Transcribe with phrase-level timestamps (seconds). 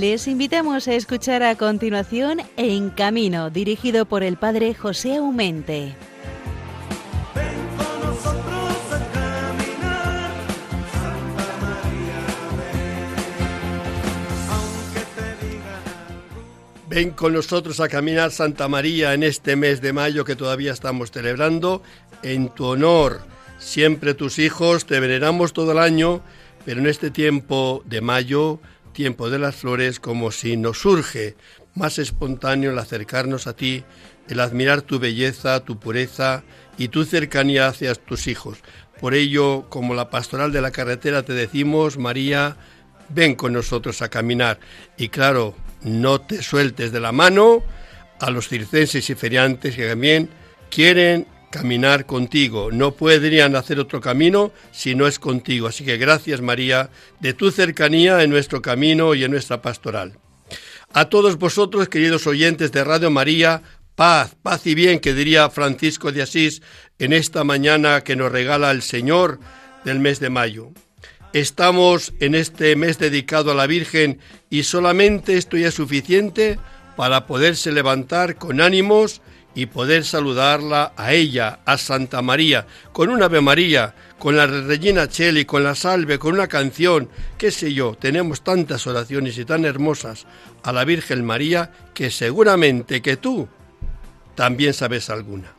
[0.00, 5.94] Les invitamos a escuchar a continuación En Camino, dirigido por el padre José Aumente.
[16.90, 21.10] Ven con nosotros a caminar Santa María en este mes de mayo que todavía estamos
[21.10, 21.80] celebrando
[22.22, 23.22] en tu honor.
[23.58, 26.20] Siempre tus hijos te veneramos todo el año,
[26.66, 28.60] pero en este tiempo de mayo
[28.96, 31.36] tiempo de las flores como si nos surge
[31.74, 33.84] más espontáneo el acercarnos a ti,
[34.30, 36.44] el admirar tu belleza, tu pureza
[36.78, 38.56] y tu cercanía hacia tus hijos.
[38.98, 42.56] Por ello, como la pastoral de la carretera te decimos, María,
[43.10, 44.58] ven con nosotros a caminar.
[44.96, 47.62] Y claro, no te sueltes de la mano
[48.18, 50.30] a los circenses y feriantes que también
[50.70, 52.70] quieren caminar contigo.
[52.70, 55.68] No podrían hacer otro camino si no es contigo.
[55.68, 56.90] Así que gracias María
[57.20, 60.18] de tu cercanía en nuestro camino y en nuestra pastoral.
[60.92, 63.62] A todos vosotros, queridos oyentes de Radio María,
[63.94, 66.60] paz, paz y bien, que diría Francisco de Asís
[66.98, 69.40] en esta mañana que nos regala el Señor
[69.84, 70.72] del mes de mayo.
[71.32, 74.20] Estamos en este mes dedicado a la Virgen
[74.50, 76.58] y solamente esto ya es suficiente
[76.96, 79.22] para poderse levantar con ánimos
[79.56, 85.08] y poder saludarla a ella, a Santa María, con una Ave María, con la Regina
[85.08, 89.64] Cheli, con la Salve, con una canción, qué sé yo, tenemos tantas oraciones y tan
[89.64, 90.26] hermosas
[90.62, 93.48] a la Virgen María que seguramente que tú
[94.34, 95.54] también sabes alguna.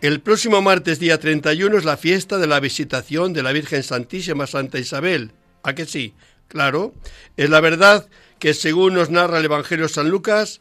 [0.00, 4.48] El próximo martes día 31 es la fiesta de la visitación de la Virgen Santísima
[4.48, 5.30] Santa Isabel.
[5.62, 6.14] ¿A que sí?
[6.48, 6.94] Claro,
[7.36, 8.08] es la verdad
[8.40, 10.58] que según nos narra el Evangelio San Lucas,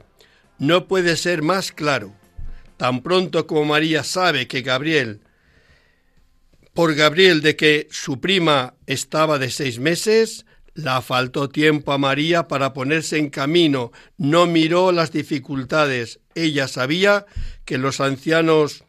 [0.59, 2.13] no puede ser más claro.
[2.83, 5.21] Tan pronto como María sabe que Gabriel,
[6.73, 12.49] por Gabriel de que su prima estaba de seis meses, la faltó tiempo a María
[12.49, 16.19] para ponerse en camino, no miró las dificultades.
[16.35, 17.25] Ella sabía
[17.63, 18.83] que los ancianos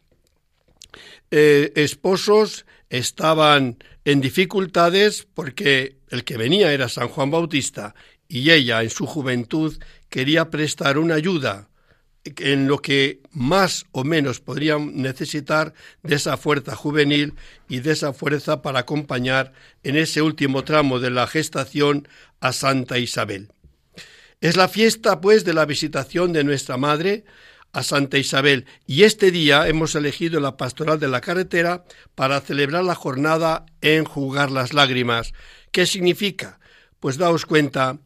[1.30, 7.94] eh, esposos estaban en dificultades porque el que venía era San Juan Bautista
[8.26, 9.78] y ella en su juventud
[10.08, 11.68] quería prestar una ayuda
[12.24, 17.34] en lo que más o menos podrían necesitar de esa fuerza juvenil
[17.68, 19.52] y de esa fuerza para acompañar
[19.82, 22.08] en ese último tramo de la gestación
[22.40, 23.48] a Santa Isabel.
[24.40, 27.24] Es la fiesta, pues, de la visitación de nuestra Madre
[27.72, 31.84] a Santa Isabel y este día hemos elegido la pastoral de la carretera
[32.14, 35.32] para celebrar la jornada en jugar las lágrimas.
[35.72, 36.60] ¿Qué significa?
[37.00, 37.98] Pues daos cuenta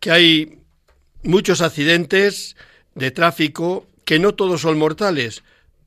[0.00, 0.58] que hay
[1.22, 2.56] muchos accidentes,
[2.94, 5.42] de tráfico que no todos son mortales,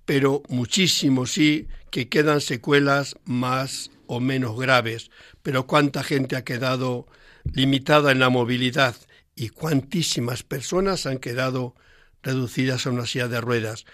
[0.05, 5.11] pero muchísimos sí que quedan secuelas más o menos graves.
[5.41, 7.07] Pero cuánta gente ha quedado
[7.53, 8.95] limitada en la movilidad
[9.35, 11.75] y cuantísimas personas han quedado
[12.23, 13.85] reducidas a una silla de ruedas.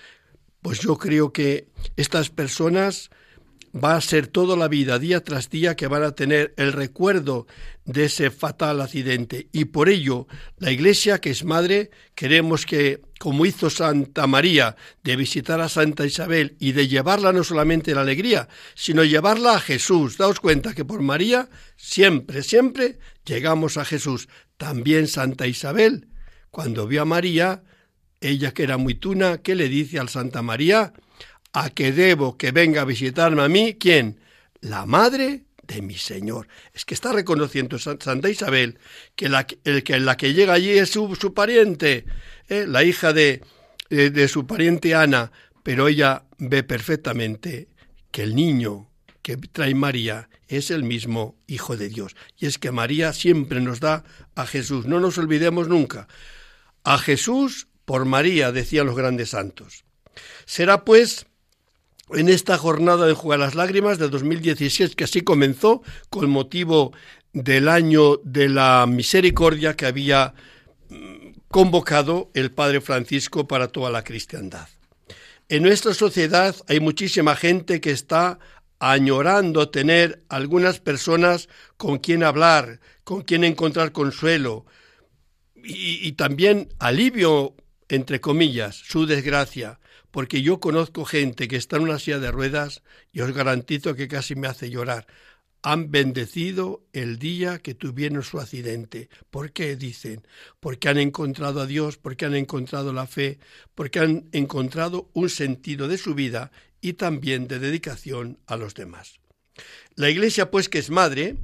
[0.61, 3.09] Pues yo creo que estas personas
[3.73, 7.47] va a ser toda la vida, día tras día, que van a tener el recuerdo
[7.85, 9.47] de ese fatal accidente.
[9.51, 10.27] Y por ello,
[10.57, 16.05] la Iglesia, que es madre, queremos que, como hizo Santa María, de visitar a Santa
[16.05, 20.17] Isabel y de llevarla no solamente la alegría, sino llevarla a Jesús.
[20.17, 24.27] Daos cuenta que por María siempre, siempre llegamos a Jesús.
[24.57, 26.07] También Santa Isabel,
[26.51, 27.63] cuando vio a María,
[28.19, 30.93] ella que era muy tuna, ¿qué le dice al Santa María?
[31.53, 34.19] A que debo que venga a visitarme a mí, ¿quién?
[34.62, 36.47] La madre de mi Señor.
[36.73, 38.78] Es que está reconociendo Santa Isabel
[39.16, 42.06] que la, el, que la que llega allí es su, su pariente,
[42.50, 42.65] ¿eh?
[42.68, 43.42] la hija de,
[43.89, 45.31] de, de su pariente Ana,
[45.63, 47.69] pero ella ve perfectamente
[48.12, 48.89] que el niño
[49.21, 52.15] que trae María es el mismo Hijo de Dios.
[52.38, 54.03] Y es que María siempre nos da
[54.36, 56.07] a Jesús, no nos olvidemos nunca.
[56.83, 59.83] A Jesús por María, decían los grandes santos.
[60.45, 61.25] Será pues
[62.13, 66.94] en esta jornada de Jugar las Lágrimas de 2016, que así comenzó con motivo
[67.34, 70.34] del año de la misericordia que había
[70.90, 74.68] mm, convocado el Padre Francisco para toda la cristiandad.
[75.50, 78.40] En nuestra sociedad hay muchísima gente que está
[78.80, 84.66] añorando tener algunas personas con quien hablar, con quien encontrar consuelo
[85.56, 87.56] y, y también alivio,
[87.90, 89.80] entre comillas, su desgracia
[90.12, 94.08] porque yo conozco gente que está en una silla de ruedas y os garantizo que
[94.08, 95.08] casi me hace llorar.
[95.63, 99.10] Han bendecido el día que tuvieron su accidente.
[99.30, 100.28] ¿Por qué dicen?
[100.60, 103.40] Porque han encontrado a Dios, porque han encontrado la fe,
[103.75, 109.19] porque han encontrado un sentido de su vida y también de dedicación a los demás.
[109.96, 111.38] La Iglesia, pues que es madre,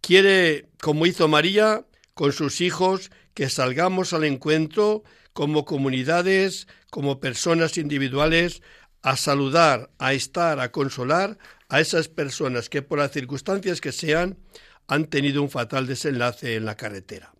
[0.00, 7.78] quiere, como hizo María, con sus hijos, que salgamos al encuentro como comunidades, como personas
[7.78, 8.62] individuales,
[9.02, 11.38] a saludar, a estar, a consolar
[11.68, 14.36] a esas personas que por las circunstancias que sean
[14.88, 17.32] han tenido un fatal desenlace en la carretera.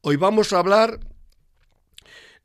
[0.00, 0.98] Hoy vamos a hablar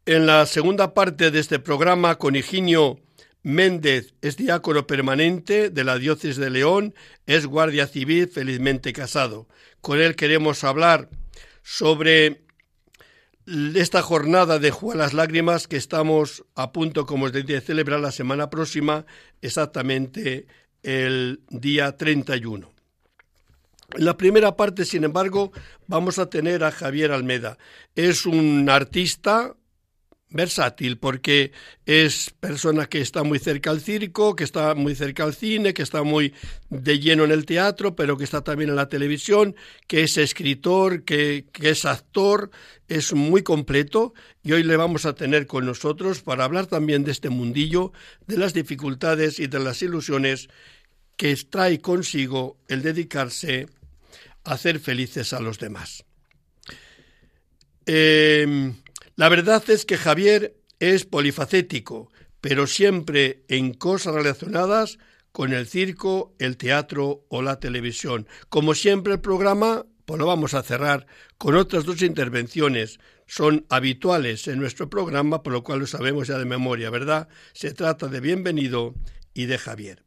[0.06, 3.02] en la segunda parte de este programa con Higinio
[3.44, 6.94] Méndez, es diácono permanente de la diócesis de León,
[7.26, 9.48] es guardia civil felizmente casado.
[9.82, 11.10] Con él queremos hablar
[11.64, 12.42] sobre
[13.76, 18.00] esta jornada de Juan las Lágrimas que estamos a punto, como os decía, de celebrar
[18.00, 19.06] la semana próxima,
[19.42, 20.48] exactamente
[20.84, 22.70] el día 31.
[23.96, 25.54] En la primera parte, sin embargo,
[25.88, 27.58] vamos a tener a Javier Almeda.
[27.96, 29.56] Es un artista,
[30.30, 31.52] versátil porque
[31.86, 35.84] es persona que está muy cerca al circo, que está muy cerca al cine, que
[35.84, 36.34] está muy
[36.70, 39.56] de lleno en el teatro, pero que está también en la televisión,
[39.88, 42.52] que es escritor, que, es actor,
[42.88, 44.14] es muy completo
[44.44, 47.94] y hoy le vamos a tener con nosotros para hablar también de este mundillo,
[48.28, 50.50] de las dificultades y de las ilusiones
[51.16, 53.68] que trae consigo el dedicarse
[54.44, 56.04] a hacer felices a los demás.
[57.86, 58.74] Eh,
[59.18, 65.00] la verdad es que Javier es polifacético, pero siempre en cosas relacionadas
[65.32, 68.28] con el circo, el teatro o la televisión.
[68.50, 71.08] Como siempre el programa, pues lo vamos a cerrar
[71.40, 73.00] con otras dos intervenciones.
[73.26, 77.28] Son habituales en nuestro programa, por lo cual lo sabemos ya de memoria, ¿verdad?
[77.54, 78.94] Se trata de Bienvenido
[79.34, 80.07] y de Javier.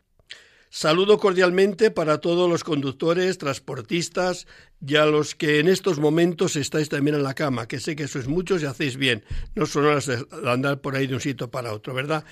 [0.72, 4.46] Saludo cordialmente para todos los conductores, transportistas
[4.81, 8.06] y a los que en estos momentos estáis también en la cama, que sé que
[8.06, 9.25] sois muchos y hacéis bien.
[9.56, 12.25] No son horas de andar por ahí de un sitio para otro, ¿verdad?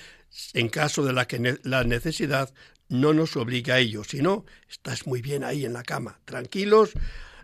[0.53, 2.53] En caso de la que la necesidad
[2.87, 6.91] no nos obliga a ello, sino estás muy bien ahí en la cama, tranquilos.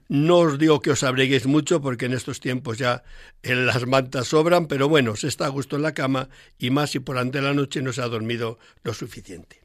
[0.07, 3.03] No os digo que os abreguéis mucho porque en estos tiempos ya
[3.43, 6.99] las mantas sobran, pero bueno, se está a gusto en la cama y más si
[6.99, 9.64] por ante la noche no se ha dormido lo suficiente.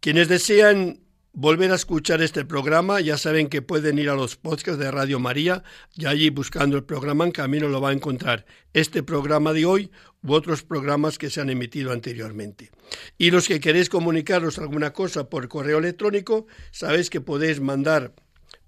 [0.00, 1.00] Quienes desean
[1.34, 5.20] volver a escuchar este programa ya saben que pueden ir a los podcasts de Radio
[5.20, 5.62] María
[5.94, 9.90] y allí buscando el programa en camino lo va a encontrar este programa de hoy
[10.22, 12.70] u otros programas que se han emitido anteriormente.
[13.18, 18.14] Y los que queréis comunicaros alguna cosa por correo electrónico, sabéis que podéis mandar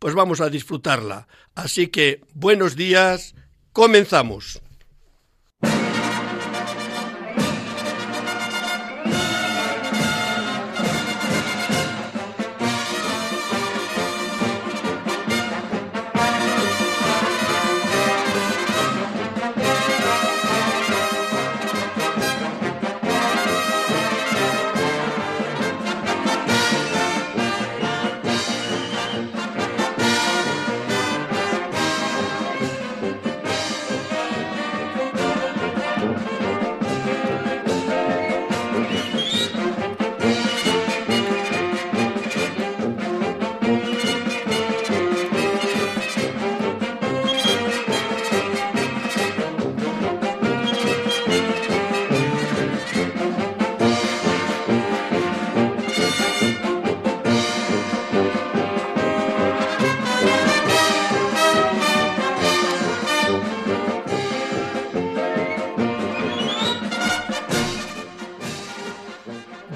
[0.00, 1.28] pues vamos a disfrutarla.
[1.54, 3.36] Así que, buenos días,
[3.72, 4.60] comenzamos.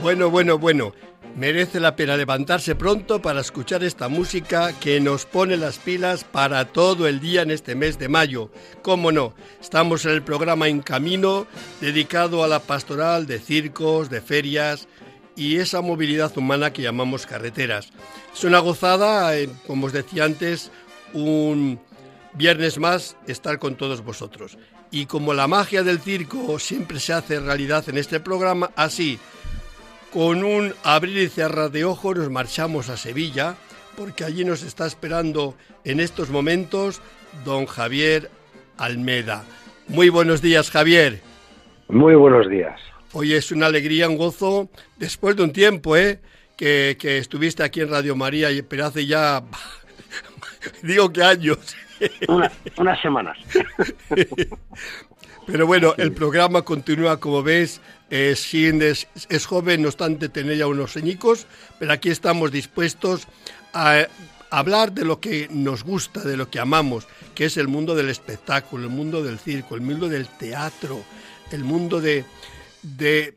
[0.06, 0.92] Bueno, bueno, bueno.
[1.34, 6.66] Merece la pena levantarse pronto para escuchar esta música que nos pone las pilas para
[6.66, 8.52] todo el día en este mes de mayo.
[8.82, 9.34] ¿Cómo no?
[9.60, 11.48] Estamos en el programa En Camino,
[11.80, 14.86] dedicado a la pastoral de circos, de ferias
[15.34, 17.88] y esa movilidad humana que llamamos carreteras.
[18.32, 20.70] Es una gozada, eh, como os decía antes,
[21.14, 21.80] un
[22.32, 24.56] viernes más estar con todos vosotros.
[24.92, 29.18] Y como la magia del circo siempre se hace realidad en este programa, así
[30.16, 33.54] con un abrir y cerrar de ojos nos marchamos a Sevilla,
[33.98, 35.54] porque allí nos está esperando
[35.84, 37.02] en estos momentos
[37.44, 38.30] don Javier
[38.78, 39.44] Almeda.
[39.88, 41.20] Muy buenos días, Javier.
[41.88, 42.80] Muy buenos días.
[43.12, 46.18] Hoy es una alegría, un gozo, después de un tiempo, ¿eh?
[46.56, 49.42] Que, estuviste aquí en Radio María, pero hace ya,
[50.82, 51.76] digo que años.
[52.78, 53.36] unas semanas.
[55.46, 58.52] Pero bueno, el programa continúa, como ves, es,
[59.28, 61.46] es, joven, no obstante tener ya unos ceñicos,
[61.78, 63.28] pero aquí estamos dispuestos
[63.72, 64.06] a
[64.50, 68.08] hablar de lo que nos gusta, de lo que amamos, que es el mundo del
[68.08, 71.04] espectáculo, el mundo del circo, el mundo del teatro,
[71.52, 72.24] el mundo de,
[72.82, 73.36] de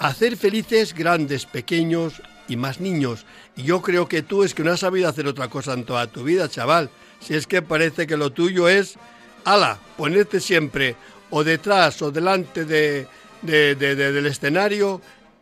[0.00, 3.26] hacer felices grandes, pequeños y más niños.
[3.56, 6.08] Y yo creo que tú es que no has sabido hacer otra cosa en toda
[6.08, 6.90] tu vida, chaval.
[7.20, 8.96] Si es que parece que lo tuyo es,
[9.44, 10.96] ala, ponerte siempre
[11.30, 13.06] o detrás o delante de,
[13.42, 15.00] del escenario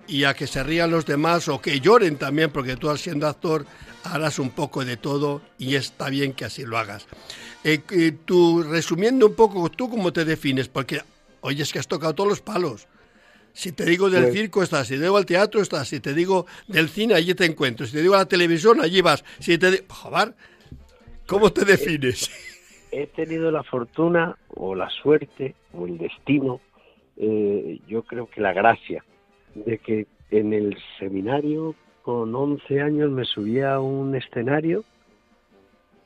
[0.09, 3.67] y a que se rían los demás o que lloren también, porque tú siendo actor
[4.05, 7.07] harás un poco de todo y está bien que así lo hagas.
[7.65, 10.69] Eh, tú, resumiendo un poco, ¿tú cómo te defines?
[10.69, 11.03] Porque,
[11.41, 12.87] oye, es que has tocado todos los palos.
[13.53, 14.87] Si te digo del pues circo, estás.
[14.87, 15.89] Si te digo al teatro, estás.
[15.89, 17.87] Si te digo del cine, allí te encuentro.
[17.87, 19.25] Si te digo a la televisión, allí vas.
[19.41, 19.87] Si te digo...
[21.27, 22.31] ¿cómo te defines?
[22.99, 26.63] He tenido la fortuna o la suerte o el destino,
[27.19, 29.05] eh, yo creo que la gracia,
[29.55, 34.83] de que en el seminario con 11 años me subía a un escenario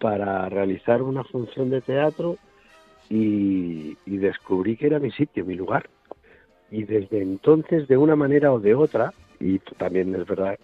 [0.01, 2.39] para realizar una función de teatro
[3.09, 5.89] y, descubrí que era mi sitio, mi lugar.
[6.73, 10.59] Y desde entonces, de una manera o de otra, y también es verdad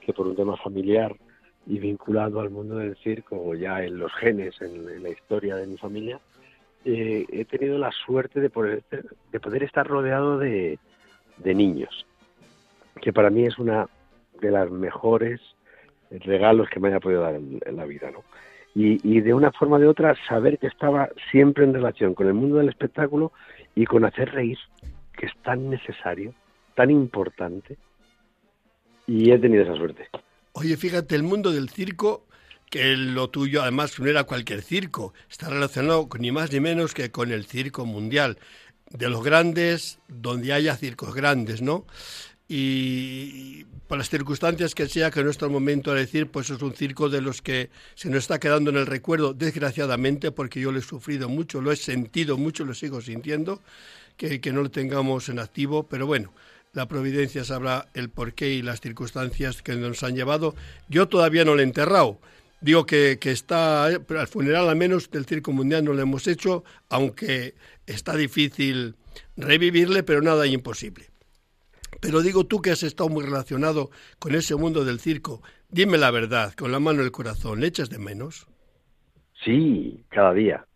[0.00, 1.14] que por un tema familiar
[1.68, 5.76] y vinculado al mundo del circo, ya en los genes, en, la historia de mi
[5.76, 6.18] familia,
[6.84, 8.82] eh, he tenido la suerte de poder,
[9.30, 10.78] de poder estar rodeado de,
[11.44, 12.06] niños,
[13.02, 13.86] que para mí es una
[14.40, 15.40] de las mejores
[16.10, 18.24] regalos que me haya podido dar en, la vida, ¿no?
[18.74, 22.34] Y, de una forma o de otra saber que estaba siempre en relación con el
[22.34, 23.32] mundo del espectáculo
[23.74, 24.58] y con hacer reír,
[25.16, 26.32] que es tan necesario,
[26.74, 27.76] tan importante,
[29.06, 30.08] y he tenido esa suerte.
[30.60, 32.26] Oye, fíjate, el mundo del circo,
[32.68, 37.12] que lo tuyo además no era cualquier circo, está relacionado ni más ni menos que
[37.12, 38.38] con el circo mundial,
[38.90, 41.86] de los grandes, donde haya circos grandes, ¿no?
[42.48, 46.60] y por las circunstancias que sea, que no está el momento de decir, pues es
[46.60, 50.72] un circo de los que se nos está quedando en el recuerdo, desgraciadamente, porque yo
[50.72, 53.62] lo he sufrido mucho, lo he sentido mucho, lo sigo sintiendo,
[54.16, 56.32] que, que no lo tengamos en activo, pero bueno,
[56.72, 60.54] la providencia sabrá el porqué y las circunstancias que nos han llevado.
[60.88, 62.18] Yo todavía no lo he enterrado.
[62.60, 66.64] Digo que, que está, al funeral al menos del Circo Mundial no lo hemos hecho,
[66.88, 67.54] aunque
[67.86, 68.96] está difícil
[69.36, 71.06] revivirle, pero nada imposible.
[72.00, 76.10] Pero digo tú que has estado muy relacionado con ese mundo del circo, dime la
[76.10, 78.46] verdad, con la mano en el corazón, ¿le echas de menos?
[79.44, 80.66] Sí, cada día,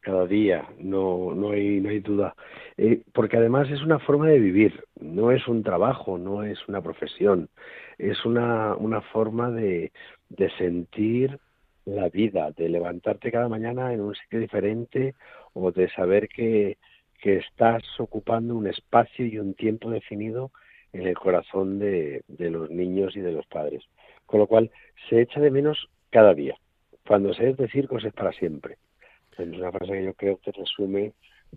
[0.00, 2.34] cada día, no, no, hay, no hay duda.
[2.76, 6.82] Eh, porque además es una forma de vivir, no es un trabajo, no es una
[6.82, 7.48] profesión,
[7.98, 9.92] es una, una forma de,
[10.28, 11.38] de sentir
[11.84, 15.14] la vida, de levantarte cada mañana en un sitio diferente
[15.54, 16.78] o de saber que,
[17.20, 20.50] que estás ocupando un espacio y un tiempo definido
[20.92, 23.84] en el corazón de, los niños y de los padres.
[24.26, 24.70] Con lo cual,
[25.08, 26.56] se echa de menos cada día.
[27.06, 28.78] Cuando se es de circos es para siempre.
[29.38, 31.12] Es una frase que yo creo que resume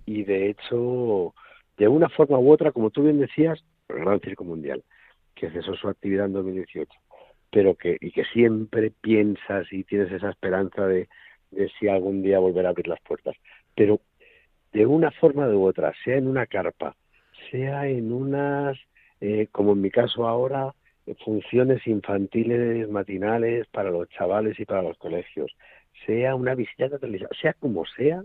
[0.05, 1.34] y de hecho,
[1.79, 4.83] de una forma u otra, como tú bien decías, el Gran Circo Mundial,
[5.33, 6.91] que cesó su actividad en 2018,
[7.50, 11.07] pero que, y que siempre piensas y tienes esa esperanza de,
[11.79, 13.36] si algún día volverá a abrir las puertas.
[13.75, 14.01] Pero
[14.74, 16.95] de una forma u otra, sea en una carpa,
[17.50, 18.77] sea en unas,
[19.21, 20.75] eh, como en mi caso ahora,
[21.24, 25.55] funciones infantiles matinales para los chavales y para los colegios,
[26.05, 28.24] sea una visita televisión, sea como sea,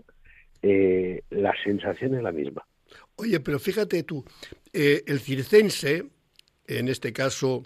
[0.61, 2.65] eh, la sensación es la misma.
[3.15, 4.25] Oye, pero fíjate tú,
[4.73, 6.05] eh, el circense,
[6.67, 7.63] en este caso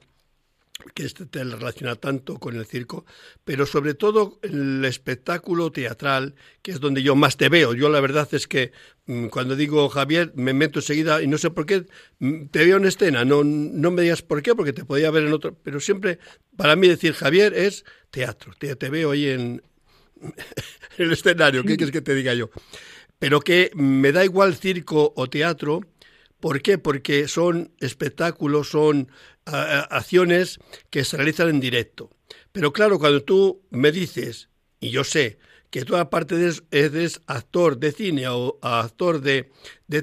[0.93, 3.05] que este te relaciona tanto con el circo,
[3.43, 7.74] pero sobre todo el espectáculo teatral, que es donde yo más te veo.
[7.74, 8.71] Yo la verdad es que
[9.05, 11.86] mm, cuando digo Javier, me meto enseguida y no sé por qué,
[12.19, 15.25] mm, te veo en escena, no, no me digas por qué, porque te podía ver
[15.25, 16.19] en otro, pero siempre
[16.55, 19.62] para mí decir Javier es teatro, te, te veo ahí en,
[20.21, 20.33] en
[20.98, 22.50] el escenario, ¿qué quieres que te diga yo?
[23.19, 25.81] Pero que me da igual circo o teatro,
[26.39, 26.77] ¿Por qué?
[26.77, 29.11] Porque son espectáculos, son
[29.45, 30.59] acciones
[30.89, 32.11] que se realizan en directo.
[32.51, 34.49] Pero claro, cuando tú me dices,
[34.79, 39.51] y yo sé, que tú aparte de eres actor de cine o actor de,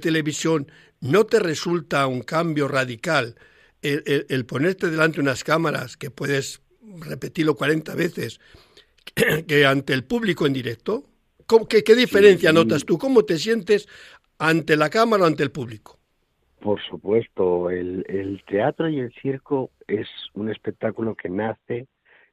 [0.00, 0.70] televisión,
[1.00, 3.36] ¿no te resulta un cambio radical
[3.82, 6.60] el, ponerte delante de unas cámaras que puedes
[6.98, 8.40] repetirlo 40 veces
[9.46, 11.08] que ante el público en directo?
[11.68, 12.98] ¿Qué, qué diferencia notas tú?
[12.98, 13.88] ¿Cómo te sientes
[14.38, 15.98] ante la cámara o ante el público?
[16.60, 21.86] Por supuesto, el, teatro y el circo es un espectáculo que nace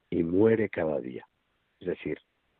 [0.10, 1.27] y muere cada día.
[1.79, 2.17] Es decir,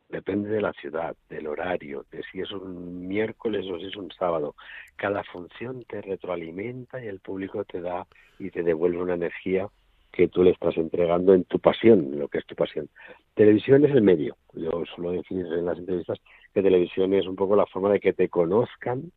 [0.08, 4.12] depende de la ciudad, del horario, de si es un miércoles o si es un
[4.12, 4.54] sábado.
[4.96, 8.06] Cada función te retroalimenta y el público te da
[8.38, 9.68] y te devuelve una energía
[10.12, 12.88] que tú le estás entregando en tu pasión, lo que es tu pasión.
[13.34, 14.36] Televisión es el medio.
[14.52, 16.20] Yo suelo decir en las entrevistas
[16.54, 19.10] que televisión es un poco la forma de que te conozcan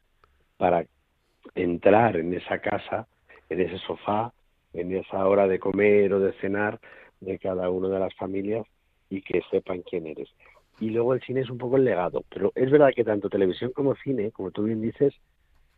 [0.57, 0.85] para
[1.53, 3.07] entrar en esa casa,
[3.49, 4.33] en ese sofá,
[4.73, 6.79] en esa hora de comer o de cenar
[7.21, 8.65] de cada una de las familias
[9.09, 10.29] y que sepan quién eres.
[10.79, 13.71] Y luego el cine es un poco el legado, pero es verdad que tanto televisión
[13.71, 15.13] como cine, como tú bien dices,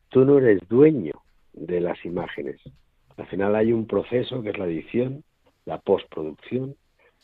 [0.10, 1.13] tú no eres dueño
[1.54, 2.62] de las imágenes.
[3.18, 5.24] Al final hay un proceso que es la edición,
[5.66, 6.75] la postproducción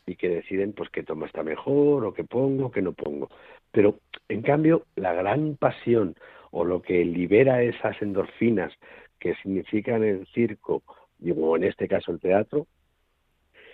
[0.05, 3.29] y que deciden pues qué toma está mejor o qué pongo, qué no pongo.
[3.75, 6.15] Pero en cambio la gran pasión
[6.51, 8.71] o lo que libera esas endorfinas
[9.19, 10.81] que significan el circo,
[11.35, 12.67] o en este caso el teatro,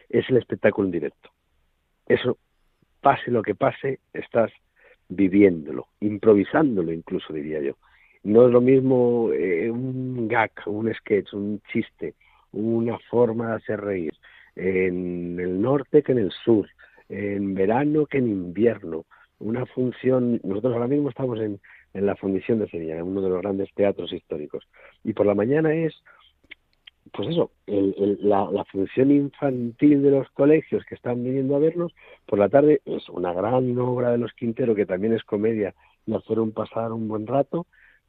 [0.09, 1.29] es el espectáculo en directo.
[2.07, 2.39] Eso,
[2.99, 4.51] pase lo que pase, estás
[5.07, 7.77] viviéndolo, improvisándolo incluso, diría yo.
[8.23, 12.15] No es lo mismo eh, un gag, un sketch, un chiste,
[12.53, 14.13] una forma de hacer reír
[14.55, 16.67] en el norte que en el sur,
[17.07, 19.05] en verano que en invierno.
[19.41, 21.59] Una función, nosotros ahora mismo estamos en,
[21.93, 24.67] en la Fundición de Sevilla, en uno de los grandes teatros históricos.
[25.03, 25.93] Y por la mañana es
[27.13, 31.93] pues eso, la, función infantil de los colegios que están viniendo a vernos,
[32.25, 35.73] por la tarde es una gran obra de los Quintero que también es comedia
[36.05, 37.67] y un pasar un buen rato,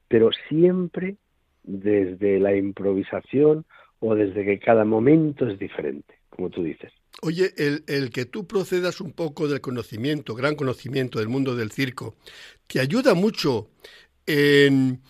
[0.08, 1.16] pero siempre
[1.64, 3.64] desde la improvisación
[4.00, 6.92] o desde que cada momento es diferente, como tú dices.
[7.24, 12.16] Oye, el, que tú procedas un poco del conocimiento, gran conocimiento del mundo del circo,
[12.66, 13.70] te ayuda mucho
[14.26, 15.00] en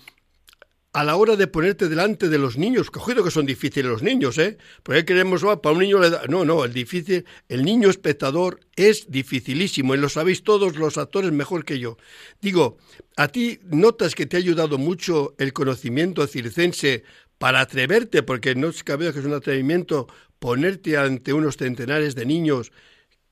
[0.92, 4.36] a la hora de ponerte delante de los niños, cogido que son difíciles los niños,
[4.36, 4.58] ¿eh?
[4.82, 6.24] Porque queremos, oh, para un niño le da...
[6.28, 11.32] No, no, el difícil, el niño espectador es dificilísimo y lo sabéis todos los actores
[11.32, 11.96] mejor que yo.
[12.42, 12.76] Digo,
[13.16, 17.04] ¿a ti notas que te ha ayudado mucho el conocimiento circense
[17.42, 20.06] para atreverte, porque no es cabe que es un atrevimiento,
[20.38, 22.70] ponerte ante unos centenares de niños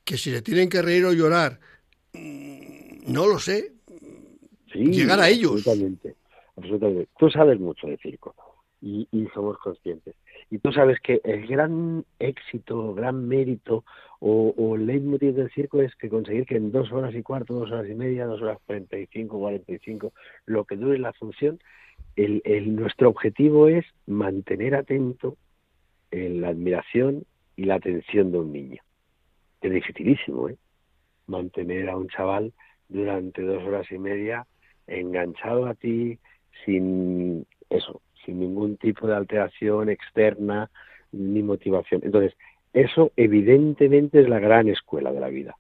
[0.05, 1.61] que si se tienen que reír o llorar,
[2.13, 3.73] mm, no lo sé,
[4.75, 6.17] llegar a ellos absolutamente.
[7.21, 8.35] Tú sabes mucho de circo
[8.83, 10.17] y, somos conscientes.
[10.51, 13.85] Y tú sabes que el gran éxito, gran mérito
[14.19, 17.71] o, o leitmotiv del circo es que conseguir que en dos horas y cuarto, dos
[17.71, 20.13] horas y media, dos horas cuarenta y cinco, cuarenta y cinco,
[20.47, 21.61] lo que dure la función,
[22.17, 25.37] el, el, nuestro objetivo es mantener atento
[26.11, 27.25] en la admiración
[27.57, 28.83] y la atención de un niño.
[29.61, 30.57] Es dificilísimo, ¿eh?
[31.27, 32.53] Mantener a un chaval
[32.89, 34.47] durante dos horas y media
[34.87, 36.19] enganchado a ti,
[36.65, 40.71] sin eso, sin ningún tipo de alteración externa
[41.13, 42.01] ni motivación.
[42.05, 42.37] Entonces,
[42.73, 45.57] eso evidentemente es la gran escuela de la vida.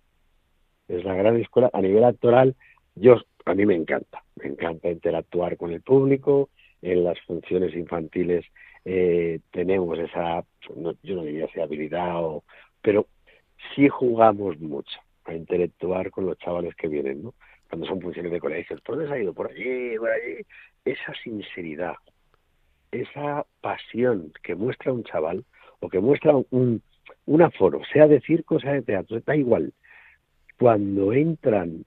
[0.88, 2.56] Es la gran escuela a nivel actoral.
[2.94, 6.50] Yo a mí me encanta, me encanta interactuar con el público.
[6.82, 8.46] En las funciones infantiles
[8.84, 10.44] eh, tenemos esa,
[11.02, 12.44] yo no diría habilidad, o,
[12.80, 13.06] pero
[13.74, 17.34] sí jugamos mucho a interactuar con los chavales que vienen, ¿no?
[17.68, 19.32] Cuando son funciones de colegios, ¿por dónde ha ido?
[19.32, 20.38] Por allí, por allí
[20.84, 21.94] esa sinceridad,
[22.90, 25.44] esa pasión que muestra un chaval
[25.80, 26.82] o que muestra un,
[27.26, 29.72] un aforo, sea de circo, sea de teatro, da igual.
[30.58, 31.84] Cuando entran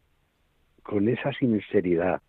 [0.83, 2.21] con esa sinceridad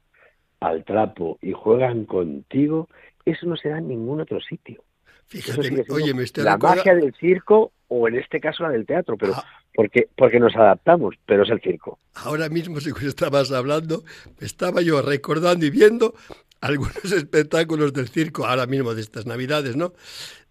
[0.61, 2.89] al trapo y juegan contigo,
[3.25, 4.83] eso no se da en ningún otro sitio.
[5.27, 9.35] Fíjate, oye, me la magia del circo o en este caso la del teatro, pero
[9.35, 9.45] ah.
[9.75, 11.99] porque porque nos adaptamos, pero es el circo.
[12.15, 14.05] Ahora mismo, si estabas hablando,
[14.41, 16.15] estaba yo recordando y viendo
[16.61, 19.93] algunos espectáculos del circo, ahora mismo de estas Navidades, ¿no?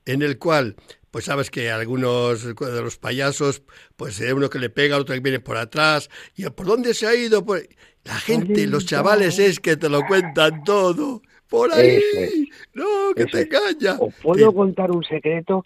[0.06, 0.76] En el cual,
[1.12, 3.64] pues sabes que algunos de los payasos,
[3.96, 7.08] pues hay uno que le pega, otro que viene por atrás, y ¿por dónde se
[7.08, 7.46] ha ido?
[8.04, 11.22] La gente, los chavales es que te lo cuentan todo.
[11.50, 13.98] Por ahí, no, que te engaña.
[14.00, 15.64] O puedo contar un secreto,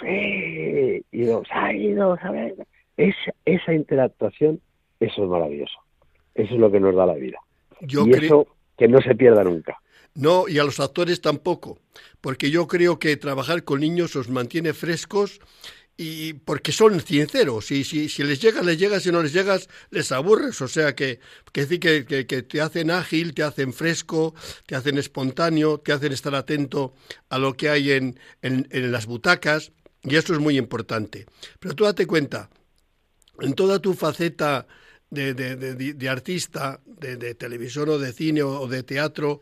[0.00, 2.54] sí, y los ha ido, ¿sabes?
[2.96, 4.60] Esa, esa interactuación,
[5.00, 5.78] eso es maravilloso.
[6.32, 7.38] Eso es lo que nos da la vida.
[7.80, 8.46] Yo y creo
[8.78, 9.76] que no se pierda nunca.
[10.16, 11.78] No, y a los actores tampoco,
[12.20, 15.40] porque yo creo que trabajar con niños os mantiene frescos
[15.96, 19.68] y porque son sinceros, y si, si les llega, les llega, si no les llegas,
[19.90, 21.20] les aburres, o sea que,
[21.52, 24.34] que, que, que te hacen ágil, te hacen fresco,
[24.66, 26.94] te hacen espontáneo, te hacen estar atento
[27.28, 31.26] a lo que hay en, en, en las butacas, y eso es muy importante.
[31.60, 32.50] Pero tú date cuenta,
[33.40, 34.66] en toda tu faceta
[35.10, 39.40] de, de, de, artista, de, televisión o de cine o, de teatro,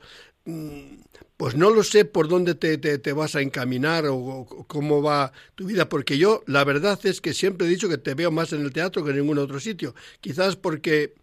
[1.36, 5.66] pues no lo sé por dónde te, te, vas a encaminar o, cómo va tu
[5.66, 8.60] vida, porque yo la verdad es que siempre he dicho que te veo más en
[8.60, 9.94] el teatro que en ningún otro sitio.
[10.20, 11.14] Quizás porque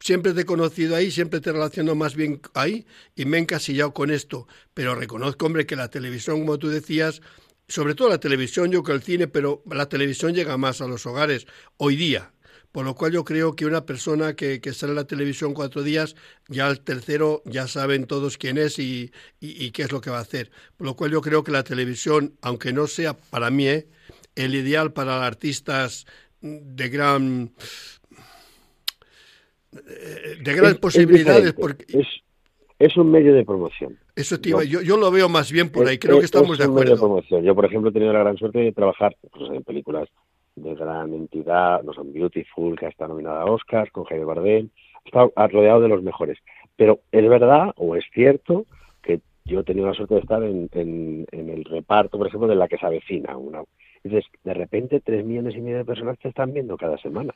[0.00, 3.94] siempre te he conocido ahí, siempre te relaciono más bien ahí y me he encasillado
[3.94, 4.48] con esto.
[4.74, 7.22] Pero reconozco, hombre, que la televisión, como tú decías,
[7.68, 11.06] sobre todo la televisión, yo que el cine, pero la televisión llega más a los
[11.06, 12.33] hogares hoy día.
[12.74, 15.84] Por lo cual yo creo que una persona que, que sale en la televisión cuatro
[15.84, 16.16] días,
[16.48, 20.18] ya al tercero ya saben todos quién es y, y, qué es lo que va
[20.18, 20.50] a hacer.
[20.76, 23.86] Por lo cual yo creo que la televisión, aunque no sea para mí ¿eh?
[24.34, 26.04] el ideal para artistas
[26.40, 27.52] de gran
[29.70, 32.08] de grandes posibilidades porque es,
[32.80, 33.96] es, un medio de promoción.
[34.16, 36.80] Eso yo, yo, lo veo más bien por ahí, creo que estamos de acuerdo.
[36.80, 37.44] Medio de promoción.
[37.44, 40.08] Yo, por ejemplo, he tenido la gran suerte de trabajar pues, en películas
[40.56, 44.68] de gran entidad, no son Beautiful, que está nominada a Oscar, con Jaime Bardem,
[45.04, 46.38] está rodeado de los mejores.
[46.76, 48.66] Pero es verdad, o es cierto,
[49.02, 52.56] que yo he tenido la suerte de estar en, en, el reparto, por ejemplo, de
[52.56, 53.36] La que se avecina.
[53.36, 53.62] Una,
[54.02, 57.34] dices, de repente tres millones y medio de personas te están viendo cada semana.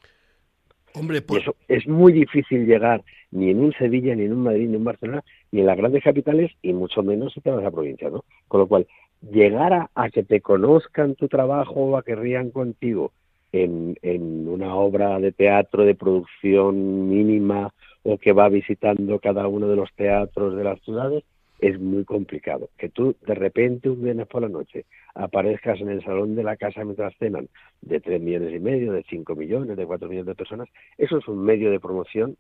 [0.95, 1.43] Hombre, pues...
[1.43, 4.85] eso es muy difícil llegar ni en un Sevilla, ni en un Madrid, ni en
[4.85, 8.25] Barcelona, ni en las grandes capitales, y mucho menos si te vas a provincia, ¿no?
[8.49, 8.87] Con lo cual,
[9.23, 13.13] llegar a, que te conozcan tu trabajo o a que rían contigo
[13.53, 19.69] en, en una obra de teatro de producción mínima o que va visitando cada uno
[19.69, 21.25] de los teatros de las ciudades,
[21.61, 22.71] es muy complicado.
[22.79, 26.57] Que tú de repente un viernes por la noche aparezcas en el salón de la
[26.57, 27.49] casa mientras cenan
[27.83, 31.29] de tres millones y medio, de cinco millones, de cuatro millones de personas, eso es
[31.29, 32.37] un medio de promoción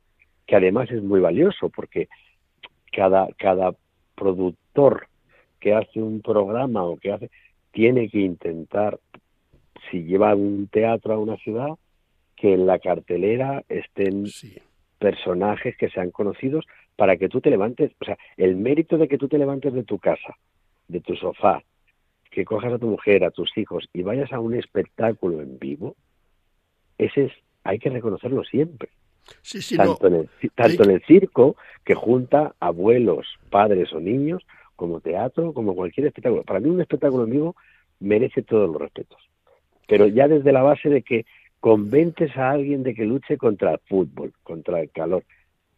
[0.47, 2.09] que además es muy valioso porque
[2.93, 3.75] cada, cada
[4.15, 5.09] productor
[5.61, 7.31] que hace un programa o que hace,
[7.73, 8.99] tiene que intentar,
[9.91, 11.71] si lleva un teatro a una ciudad,
[12.37, 14.27] que en la cartelera estén
[14.99, 16.65] personajes que sean conocidos
[16.97, 19.85] para que tú te levantes, o sea, el mérito de que tú te levantes de
[19.85, 20.37] tu casa,
[20.89, 21.63] de tu sofá,
[22.31, 25.97] que cojas a tu mujer, a tus hijos y vayas a un espectáculo en vivo,
[26.99, 27.33] ese es,
[27.65, 28.89] hay que reconocerlo siempre.
[29.77, 34.45] tanto, en el, tanto en el circo, que junta abuelos, padres o niños,
[34.79, 36.45] como teatro, como cualquier espectáculo.
[36.45, 37.57] Para mí un espectáculo en vivo
[37.99, 39.19] merece todos los respetos.
[39.89, 41.27] Pero ya desde la base de que
[41.59, 45.25] convences a alguien de que luche contra el fútbol, contra el calor,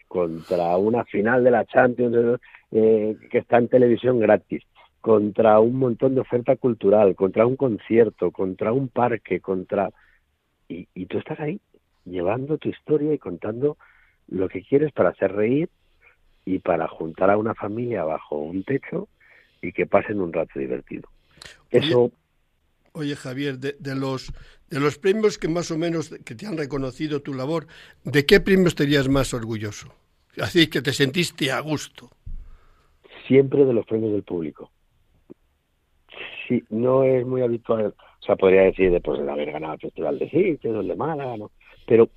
[0.06, 2.38] contra una final de la Champions
[2.72, 4.64] eh, que está en televisión gratis,
[5.00, 9.90] contra un montón de oferta cultural, contra un concierto, contra un parque, contra...
[10.68, 11.58] Y, y tú estás ahí
[12.04, 13.78] llevando tu historia y contando
[14.28, 15.70] lo que quieres para hacer reír
[16.44, 19.09] y para juntar a una familia bajo un techo
[19.62, 21.09] y que pasen un rato divertido.
[21.70, 22.11] Eso.
[22.92, 24.33] Oye, Javier, de, los
[24.68, 27.66] de los premios que más o menos que te han reconocido tu labor,
[28.05, 29.92] ¿de qué premios estarías más orgulloso?
[30.40, 32.11] Así que te sentiste a gusto.
[33.29, 34.70] Siempre de los premios del público.
[36.48, 40.18] Sí, no es muy habitual, o sea, podría decir después de haber ganado el Festival
[40.18, 41.53] de que es el de Málaga, ¿no?
[41.87, 42.09] pero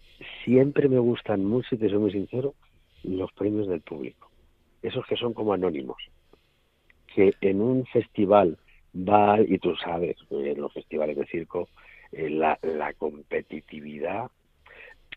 [0.43, 2.53] siempre me gustan mucho, y te soy muy sincero,
[3.03, 4.29] los premios del público.
[4.81, 5.97] Esos que son como anónimos.
[7.15, 8.57] Que en un festival
[8.95, 11.69] va, y tú sabes, en los festivales de circo,
[12.11, 14.29] eh, la, la competitividad.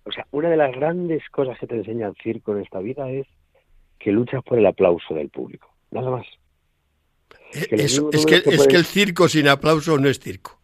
[0.04, 3.10] O sea, una de las grandes cosas que te enseña el circo en esta vida
[3.10, 3.26] es
[3.98, 5.74] que luchas por el aplauso del público.
[5.90, 6.26] Nada más.
[7.54, 10.60] Eh, es, que, es que el circo sin aplauso no es circo.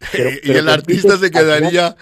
[0.42, 1.96] y el artista se quedaría,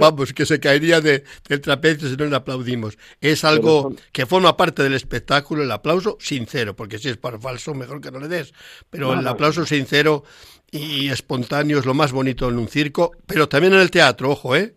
[0.00, 2.98] vamos, que se caería de, del trapecio si no le aplaudimos.
[3.20, 7.74] Es algo que forma parte del espectáculo, el aplauso sincero, porque si es para falso,
[7.74, 8.52] mejor que no le des.
[8.90, 10.24] Pero el aplauso sincero
[10.70, 14.56] y espontáneo es lo más bonito en un circo, pero también en el teatro, ojo,
[14.56, 14.74] ¿eh?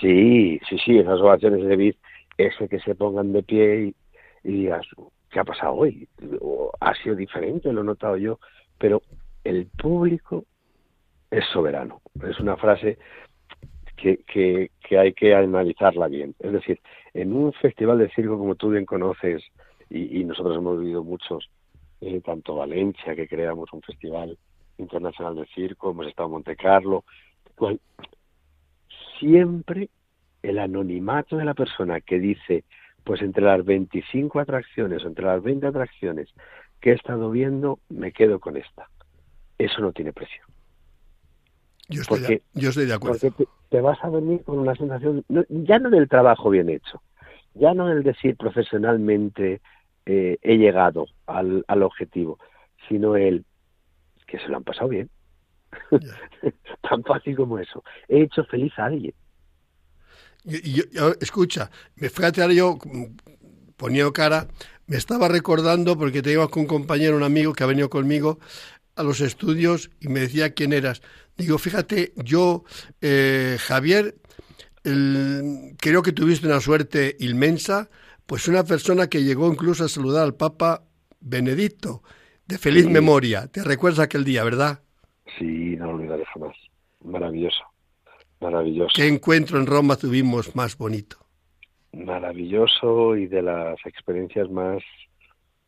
[0.00, 1.94] Sí, sí, sí, esas ovaciones de Vid,
[2.38, 4.86] ese que se pongan de pie y, y digas,
[5.30, 6.08] ¿qué ha pasado hoy?
[6.40, 8.40] O, ha sido diferente, lo he notado yo,
[8.78, 9.02] pero
[9.44, 10.46] el público
[11.34, 12.00] es soberano.
[12.22, 12.98] Es una frase
[13.96, 16.34] que, hay que analizarla bien.
[16.38, 16.80] Es decir,
[17.12, 19.42] en un festival de circo, como tú bien conoces,
[19.90, 21.48] y, nosotros hemos vivido muchos,
[22.00, 24.36] eh, tanto Valencia, que creamos un festival
[24.78, 27.04] internacional de circo, hemos estado en Monte Carlo,
[29.18, 29.90] siempre
[30.42, 32.64] el anonimato de la persona que dice,
[33.04, 36.28] pues entre las 25 atracciones entre las 20 atracciones
[36.80, 38.88] que he estado viendo, me quedo con esta.
[39.58, 40.44] Eso no tiene precio.
[41.88, 43.18] Yo estoy, de, yo estoy de acuerdo.
[43.20, 47.02] Porque te, vas a venir con una sensación, ya no del trabajo bien hecho,
[47.54, 49.60] ya no del decir profesionalmente
[50.06, 52.38] eh, he llegado al, al objetivo,
[52.88, 53.44] sino el
[54.26, 55.10] que se lo han pasado bien.
[56.88, 57.82] Tan fácil como eso.
[58.08, 59.14] He hecho feliz a alguien.
[60.44, 60.82] Y,
[61.20, 62.78] escucha, me fíjate ahora yo
[63.76, 64.46] poniendo cara,
[64.86, 68.38] me estaba recordando porque te iba con un compañero, un amigo que ha venido conmigo
[68.96, 71.02] a los estudios y me decía quién eras.
[71.36, 72.64] Digo, fíjate, yo,
[73.00, 74.16] eh, Javier,
[74.82, 77.88] creo que tuviste una suerte inmensa,
[78.26, 80.84] pues una persona que llegó incluso a saludar al Papa
[81.20, 82.02] Benedicto,
[82.46, 83.46] de feliz memoria.
[83.48, 84.82] ¿Te recuerdas aquel día, verdad?
[85.38, 86.54] Sí, no lo olvidaré jamás.
[87.02, 87.64] Maravilloso,
[88.40, 88.92] maravilloso.
[88.94, 91.16] ¿Qué encuentro en Roma tuvimos más bonito?
[91.92, 94.82] Maravilloso y de las experiencias más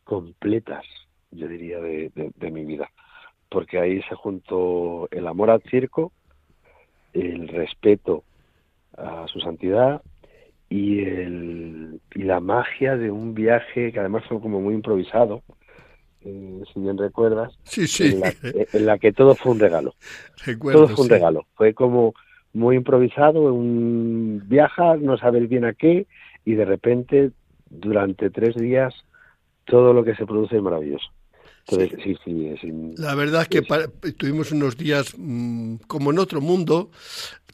[0.05, 0.85] completas,
[1.31, 2.91] yo diría, de, de mi vida.
[3.49, 6.13] Porque ahí se juntó el amor al circo,
[7.13, 8.25] el respeto
[8.97, 10.03] a su santidad
[10.69, 15.43] y, el, y la magia de un viaje que además fue como muy improvisado,
[16.25, 18.21] eh, si bien recuerdas, sí, sí.
[18.73, 19.95] En, la, que todo fue un regalo.
[20.73, 21.47] todo fue un regalo.
[21.55, 22.15] Fue como
[22.53, 26.07] muy improvisado, un viajar, no saber bien a qué,
[26.45, 27.31] y de repente,
[27.71, 28.95] durante tres días,
[29.67, 31.09] todo lo que se produce es maravilloso.
[31.69, 36.91] Entonces, sí, sí, La verdad es que tuvimos unos días mm, como en otro mundo,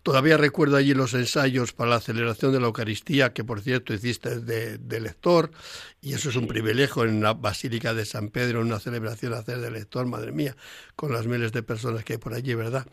[0.02, 4.40] Todavía recuerdo allí los ensayos para la celebración de la Eucaristía, que por cierto hiciste
[4.40, 5.52] de, lector,
[6.00, 9.60] y eso es un privilegio en la Basílica de San Pedro, en una celebración hacer
[9.60, 10.56] de lector, madre mía,
[10.96, 12.84] con las miles de personas que hay por allí, ¿verdad?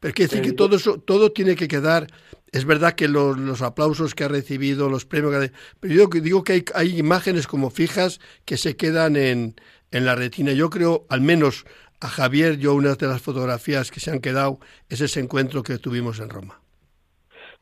[0.00, 2.08] Pero quiere decir que todo eso, todo tiene que quedar,
[2.50, 6.42] es verdad que los, aplausos que ha recibido, los premios que ha pero yo digo
[6.42, 9.54] que hay, hay imágenes como fijas que se quedan en,
[9.90, 10.52] en la retina.
[10.52, 11.64] Yo creo, al menos
[12.00, 15.78] a Javier, yo una de las fotografías que se han quedado es ese encuentro que
[15.78, 16.60] tuvimos en Roma.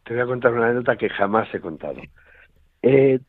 [0.05, 2.01] Te voy a contar una anécdota que jamás he contado.
[2.83, 3.21] He,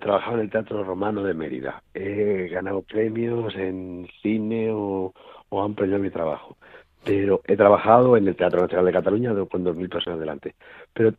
[0.00, 1.82] trabajado en el Teatro Romano de Mérida.
[1.94, 5.14] He ganado premios en cine o,
[5.50, 6.58] han premiado mi trabajo.
[7.04, 10.56] Pero he trabajado en el Teatro Nacional de Cataluña con dos mil personas delante.
[10.92, 11.14] Pero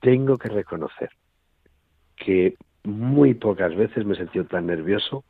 [0.00, 1.10] tengo que reconocer
[2.14, 5.24] que muy pocas veces me he sentido tan nervioso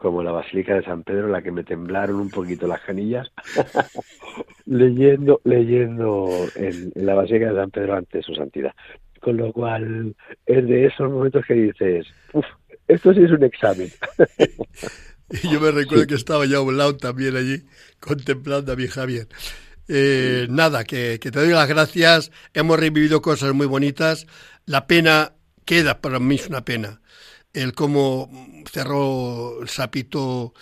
[0.00, 3.30] como la Basílica de San Pedro, la que me temblaron un poquito las canillas,
[4.64, 8.72] leyendo, leyendo en, la Basílica de San Pedro ante su santidad.
[9.20, 12.46] Con lo cual, es de esos momentos que dices, uff,
[12.88, 13.90] esto sí es un examen.
[15.42, 17.62] y yo me recuerdo que estaba ya a un lado también allí,
[18.00, 19.28] contemplando a mi Javier.
[19.86, 22.32] Eh, nada, que, que te doy las gracias.
[22.54, 24.26] Hemos revivido cosas muy bonitas.
[24.64, 25.34] La pena
[25.66, 27.00] queda, para mí es una pena
[27.52, 28.30] el cómo
[28.70, 30.54] cerró el sapito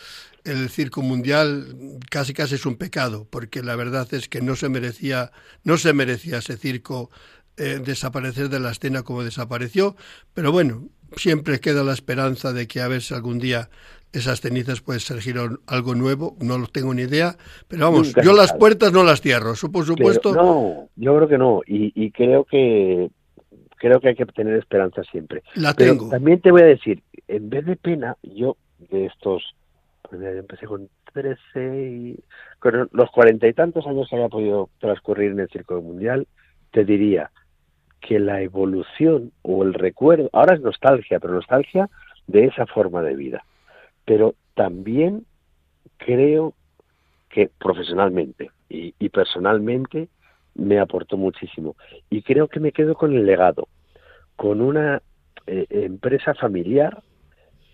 [0.45, 1.67] el circo mundial
[2.11, 5.31] casi casi es un pecado porque la verdad es que no se merecía
[5.65, 7.11] no se merecía ese circo
[7.59, 9.97] eh, desaparecer de la escena como desapareció.
[10.33, 13.69] Pero bueno siempre queda la esperanza de que a ver si algún día
[14.13, 18.55] esas cenizas pueden surgir algo nuevo, no lo tengo ni idea, pero vamos, yo las
[18.55, 20.35] puertas no las cierro, por supuesto.
[20.35, 23.11] no, yo creo que no, y, y creo que
[23.79, 25.43] creo que hay que tener esperanza siempre.
[25.55, 26.09] La tengo.
[26.09, 28.57] también te voy a decir, en vez de pena, yo
[28.91, 29.55] de estos,
[30.03, 32.19] pues yo empecé con 13 y
[32.59, 36.27] con los cuarenta y tantos años que haya podido transcurrir en el Circo Mundial,
[36.71, 37.31] te diría
[38.01, 41.89] que la evolución o el recuerdo, ahora es nostalgia, pero nostalgia
[42.27, 43.45] de esa forma de vida.
[44.05, 45.25] Pero también
[45.97, 46.55] creo
[47.29, 50.09] que profesionalmente y, y personalmente
[50.59, 51.77] me aportó muchísimo.
[52.11, 53.69] Y creo que me quedo con el legado,
[54.37, 55.01] con una
[55.47, 57.03] eh, empresa familiar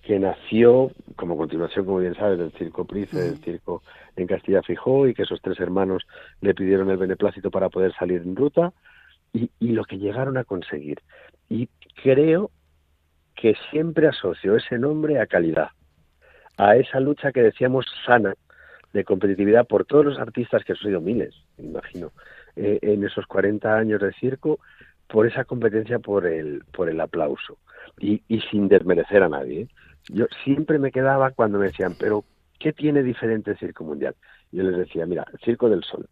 [0.02, 3.82] que nació como continuación, como bien sabes, del Circo Price, del Circo
[4.16, 6.06] en Castilla Fijó, y que esos tres hermanos
[6.42, 8.72] le pidieron el beneplácito para poder salir en ruta,
[9.32, 11.00] y, y lo que llegaron a conseguir.
[11.48, 11.68] Y
[12.02, 12.50] creo
[13.34, 15.70] que siempre asocio ese nombre a calidad,
[16.58, 18.34] a esa lucha que decíamos sana
[18.92, 22.12] de competitividad por todos los artistas que han sido miles, imagino,
[22.56, 24.60] eh, en esos 40 años de circo
[25.08, 27.58] por esa competencia por el, por el aplauso
[27.98, 29.62] y, y sin desmerecer a nadie.
[29.62, 29.68] ¿eh?
[30.08, 32.24] Yo siempre me quedaba cuando me decían, pero
[32.58, 34.14] ¿qué tiene diferente el Circo Mundial?
[34.52, 36.08] Yo les decía, mira, el Circo del Sol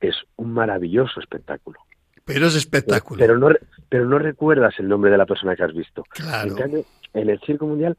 [0.00, 1.78] es un maravilloso espectáculo.
[2.24, 3.18] Pero es espectáculo.
[3.18, 3.50] Pero no,
[3.88, 6.04] pero no recuerdas el nombre de la persona que has visto.
[6.10, 6.50] Claro.
[6.50, 7.96] En cambio, en el Circo Mundial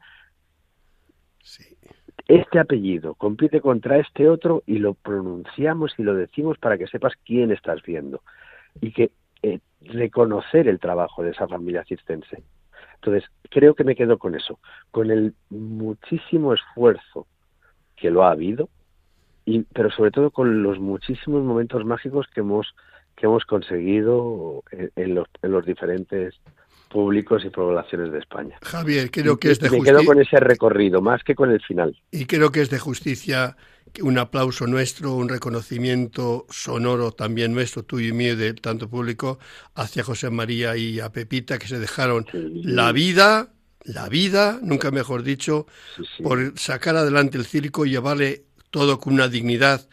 [2.26, 7.12] este apellido compite contra este otro y lo pronunciamos y lo decimos para que sepas
[7.24, 8.22] quién estás viendo
[8.80, 9.10] y que
[9.42, 12.42] eh, reconocer el trabajo de esa familia circense.
[12.94, 14.58] Entonces, creo que me quedo con eso,
[14.90, 17.26] con el muchísimo esfuerzo
[17.96, 18.70] que lo ha habido,
[19.44, 22.74] y, pero sobre todo con los muchísimos momentos mágicos que hemos,
[23.14, 24.62] que hemos conseguido
[24.96, 26.40] en, los, en los diferentes
[26.94, 28.56] públicos y poblaciones de España.
[28.62, 29.92] Javier, creo que es de justicia.
[29.92, 32.00] Me quedo con ese recorrido, más que con el final.
[32.12, 33.56] Y creo que es de justicia
[34.00, 39.40] un aplauso nuestro, un reconocimiento sonoro también nuestro, tuyo y mío, de tanto público,
[39.74, 43.48] hacia José María y a Pepita, que se dejaron la vida,
[43.82, 45.66] la vida, nunca mejor dicho,
[46.22, 49.88] por sacar adelante el circo y llevarle todo con una dignidad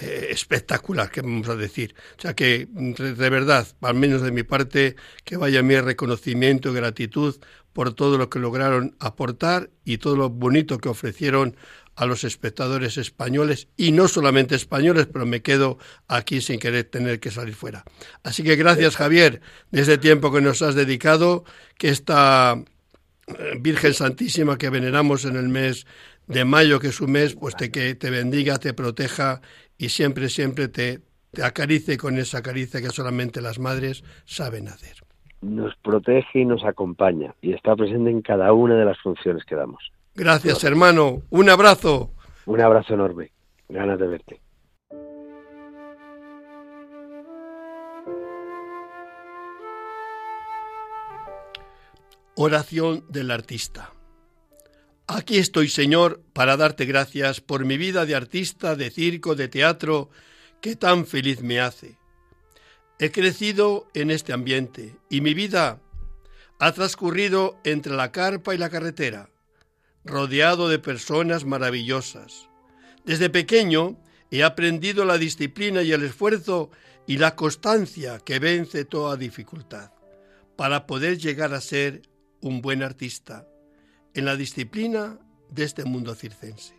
[0.00, 1.94] eh, espectacular, que vamos a decir.
[2.18, 6.74] O sea que, de verdad, al menos de mi parte, que vaya mi reconocimiento y
[6.74, 7.36] gratitud
[7.72, 11.56] por todo lo que lograron aportar y todo lo bonito que ofrecieron
[11.94, 15.78] a los espectadores españoles y no solamente españoles, pero me quedo
[16.08, 17.84] aquí sin querer tener que salir fuera.
[18.22, 21.44] Así que gracias Javier de este tiempo que nos has dedicado,
[21.78, 22.62] que esta
[23.26, 25.86] eh, Virgen Santísima que veneramos en el mes
[26.26, 29.40] de mayo, que es un mes, pues te, que te bendiga, te proteja
[29.78, 31.00] y siempre, siempre te,
[31.32, 34.96] te acarice con esa caricia que solamente las madres saben hacer.
[35.42, 39.54] Nos protege y nos acompaña y está presente en cada una de las funciones que
[39.54, 39.92] damos.
[40.14, 41.22] Gracias, hermano.
[41.30, 42.10] Un abrazo.
[42.46, 43.32] Un abrazo enorme.
[43.68, 44.40] Ganas de verte.
[52.38, 53.95] Oración del artista.
[55.08, 60.10] Aquí estoy, Señor, para darte gracias por mi vida de artista, de circo, de teatro,
[60.60, 61.96] que tan feliz me hace.
[62.98, 65.80] He crecido en este ambiente y mi vida
[66.58, 69.30] ha transcurrido entre la carpa y la carretera
[70.04, 72.48] rodeado de personas maravillosas.
[73.04, 73.98] Desde pequeño
[74.32, 76.70] he aprendido la disciplina y el esfuerzo
[77.06, 79.92] y la constancia que vence toda dificultad
[80.56, 82.02] para poder llegar a ser
[82.40, 83.46] un buen artista
[84.16, 85.18] en la disciplina
[85.50, 86.74] de este mundo circense.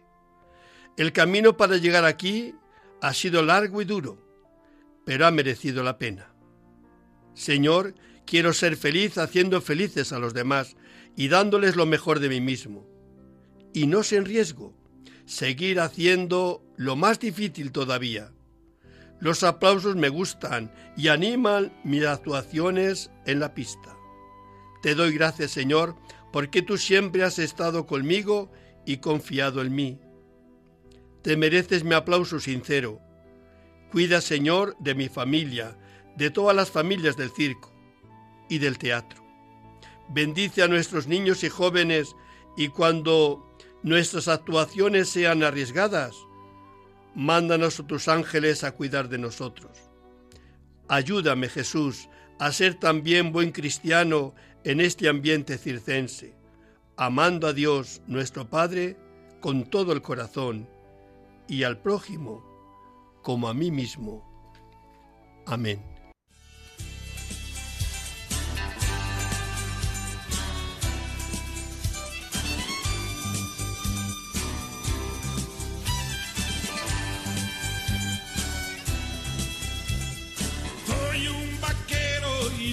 [0.97, 2.53] El camino para llegar aquí
[3.01, 4.17] ha sido largo y duro,
[5.05, 6.33] pero ha merecido la pena.
[7.33, 7.93] Señor,
[8.25, 10.75] quiero ser feliz haciendo felices a los demás
[11.15, 12.87] y dándoles lo mejor de mí mismo
[13.77, 14.73] y no se en riesgo,
[15.25, 18.31] seguir haciendo lo más difícil todavía.
[19.19, 23.95] Los aplausos me gustan y animan mis actuaciones en la pista.
[24.81, 25.95] Te doy gracias, Señor,
[26.31, 28.51] porque tú siempre has estado conmigo
[28.85, 29.99] y confiado en mí.
[31.21, 33.01] Te mereces mi aplauso sincero.
[33.91, 35.77] Cuida, Señor, de mi familia,
[36.15, 37.73] de todas las familias del circo
[38.49, 39.23] y del teatro.
[40.09, 42.15] Bendice a nuestros niños y jóvenes
[42.55, 43.47] y cuando
[43.83, 46.15] nuestras actuaciones sean arriesgadas,
[47.13, 49.71] mándanos a tus ángeles a cuidar de nosotros.
[50.87, 52.09] Ayúdame, Jesús,
[52.39, 54.33] a ser también buen cristiano
[54.67, 56.33] en este ambiente circense,
[56.97, 58.97] amando a Dios nuestro Padre
[59.39, 60.67] con todo el corazón
[61.47, 62.43] y al prójimo
[63.23, 64.25] como a mí mismo.
[65.45, 65.79] Amén.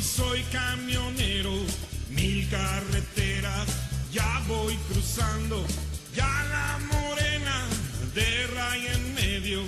[0.04, 1.23] soy camionero,
[2.54, 3.66] carreteras
[4.12, 5.64] ya voy cruzando,
[6.14, 7.66] ya la morena
[8.14, 9.60] de raya en medio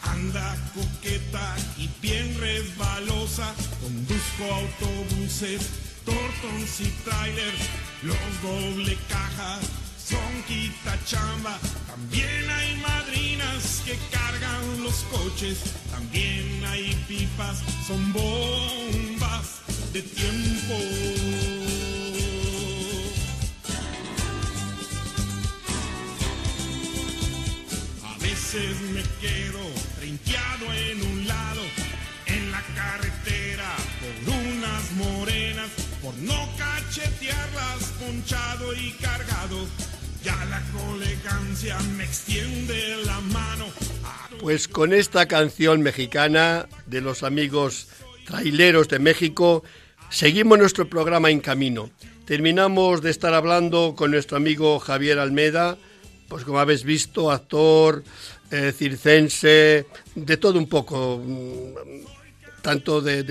[0.00, 5.60] anda coqueta y bien resbalosa, conduzco autobuses,
[6.06, 7.62] tortons y trailers,
[8.02, 9.60] los doble cajas
[10.10, 11.58] son quita chamba.
[11.88, 15.58] También hay madrinas que cargan los coches,
[15.90, 19.60] también hay pipas, son bombas
[19.92, 21.59] de tiempo.
[28.52, 29.60] Veces me quedo
[30.00, 31.60] trinqueado en un lado,
[32.26, 35.70] en la carretera, por unas morenas,
[36.02, 39.66] por no cachetearlas, ponchado y cargado.
[40.24, 43.66] Ya la colegancia me extiende la mano.
[44.40, 47.88] Pues con esta canción mexicana de los amigos
[48.26, 49.62] traileros de México
[50.08, 51.88] Seguimos nuestro programa en camino.
[52.24, 55.78] Terminamos de estar hablando con nuestro amigo Javier Almeda,
[56.28, 58.02] pues como habéis visto, actor,
[58.50, 63.22] circense, de todo un poco, mm, tanto de,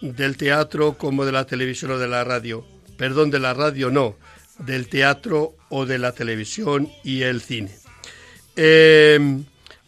[0.00, 2.66] del teatro como de la televisión o de la radio.
[2.96, 4.16] Perdón, de la radio no,
[4.58, 7.76] del teatro o de la televisión y el cine.
[8.56, 9.18] Eh,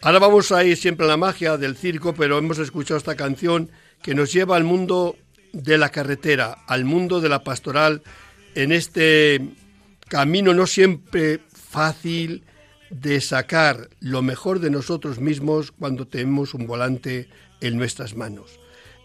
[0.03, 3.71] ahora vamos a ir siempre a la magia del circo, pero hemos escuchado esta canción
[4.03, 5.17] que nos lleva al mundo
[5.53, 8.03] de la carretera al mundo de la pastoral
[8.55, 9.41] en este
[10.09, 12.45] camino no siempre fácil
[13.01, 17.29] de sacar lo mejor de nosotros mismos cuando tenemos un volante
[17.61, 18.59] en nuestras manos.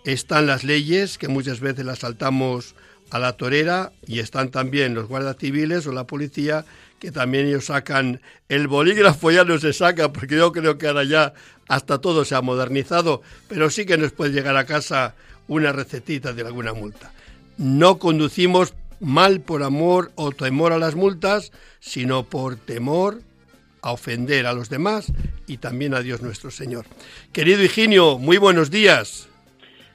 [0.05, 2.75] Están las leyes, que muchas veces las saltamos
[3.09, 6.65] a la torera, y están también los guardias civiles o la policía,
[6.99, 11.03] que también ellos sacan el bolígrafo, ya no se saca, porque yo creo que ahora
[11.03, 11.33] ya
[11.67, 15.15] hasta todo se ha modernizado, pero sí que nos puede llegar a casa
[15.47, 17.11] una recetita de alguna multa.
[17.57, 23.21] No conducimos mal por amor o temor a las multas, sino por temor
[23.81, 25.11] a ofender a los demás
[25.47, 26.85] y también a Dios nuestro Señor.
[27.31, 29.27] Querido Higinio, muy buenos días.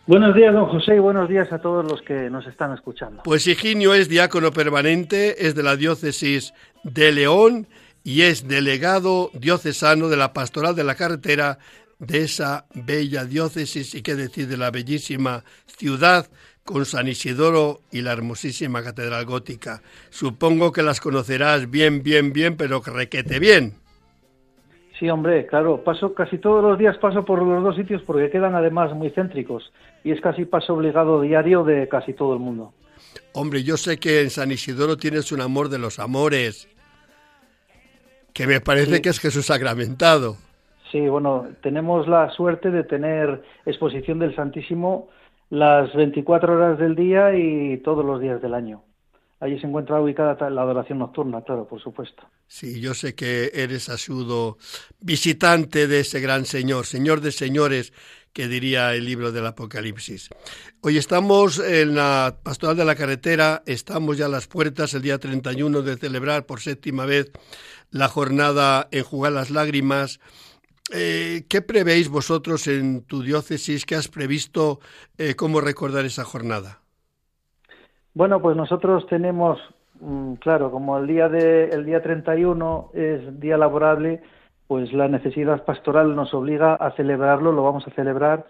[0.06, 3.22] Buenos días, don José, y buenos días a todos los que nos están escuchando.
[3.24, 7.66] Pues Higinio es diácono permanente, es de la diócesis de León
[8.04, 11.58] y es delegado diocesano de la Pastoral de la Carretera
[11.98, 16.28] de esa bella diócesis y qué decir de la bellísima ciudad
[16.66, 19.80] con San Isidoro y la hermosísima Catedral Gótica.
[20.10, 23.74] Supongo que las conocerás bien, bien, bien, pero requete bien.
[24.98, 28.54] Sí, hombre, claro, paso casi todos los días paso por los dos sitios porque quedan
[28.54, 29.72] además muy céntricos
[30.04, 32.72] y es casi paso obligado diario de casi todo el mundo.
[33.32, 36.68] Hombre, yo sé que en San Isidoro tienes un amor de los amores,
[38.32, 40.36] que me parece que es Jesús sacramentado.
[40.90, 45.08] Sí, bueno, tenemos la suerte de tener exposición del Santísimo
[45.50, 48.82] las 24 horas del día y todos los días del año.
[49.38, 52.22] Allí se encuentra ubicada la adoración nocturna, claro, por supuesto.
[52.46, 54.56] Sí, yo sé que eres asudo
[54.98, 57.92] visitante de ese gran Señor, Señor de señores,
[58.32, 60.30] que diría el libro del Apocalipsis.
[60.80, 65.18] Hoy estamos en la Pastoral de la Carretera, estamos ya a las puertas el día
[65.18, 67.30] 31 de celebrar por séptima vez
[67.90, 70.20] la jornada en Jugar las Lágrimas.
[70.94, 73.84] Eh, ¿Qué prevéis vosotros en tu diócesis?
[73.84, 74.78] ¿Qué has previsto?
[75.18, 76.80] Eh, ¿Cómo recordar esa jornada?
[78.14, 79.58] Bueno, pues nosotros tenemos,
[80.00, 84.22] mm, claro, como el día de el día 31 es día laborable,
[84.68, 88.46] pues la necesidad pastoral nos obliga a celebrarlo, lo vamos a celebrar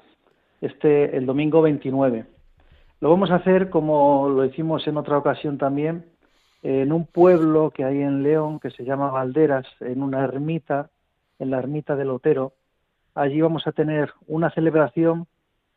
[0.60, 2.26] este el domingo 29.
[3.00, 6.06] Lo vamos a hacer como lo hicimos en otra ocasión también,
[6.62, 10.90] en un pueblo que hay en León que se llama Valderas, en una ermita,
[11.38, 12.52] en la ermita del Otero.
[13.14, 15.26] Allí vamos a tener una celebración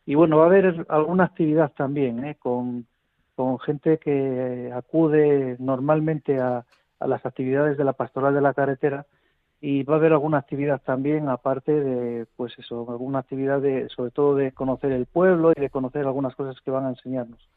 [0.06, 2.36] y bueno, va a haber alguna actividad también, ¿eh?
[2.38, 2.86] con
[3.40, 6.66] con gente que acude normalmente a,
[7.00, 9.06] las actividades de la pastoral de la carretera
[9.62, 14.10] y va a haber alguna actividad también aparte de pues eso alguna actividad de sobre
[14.10, 17.48] todo de conocer el pueblo y de conocer algunas cosas que van a enseñarnos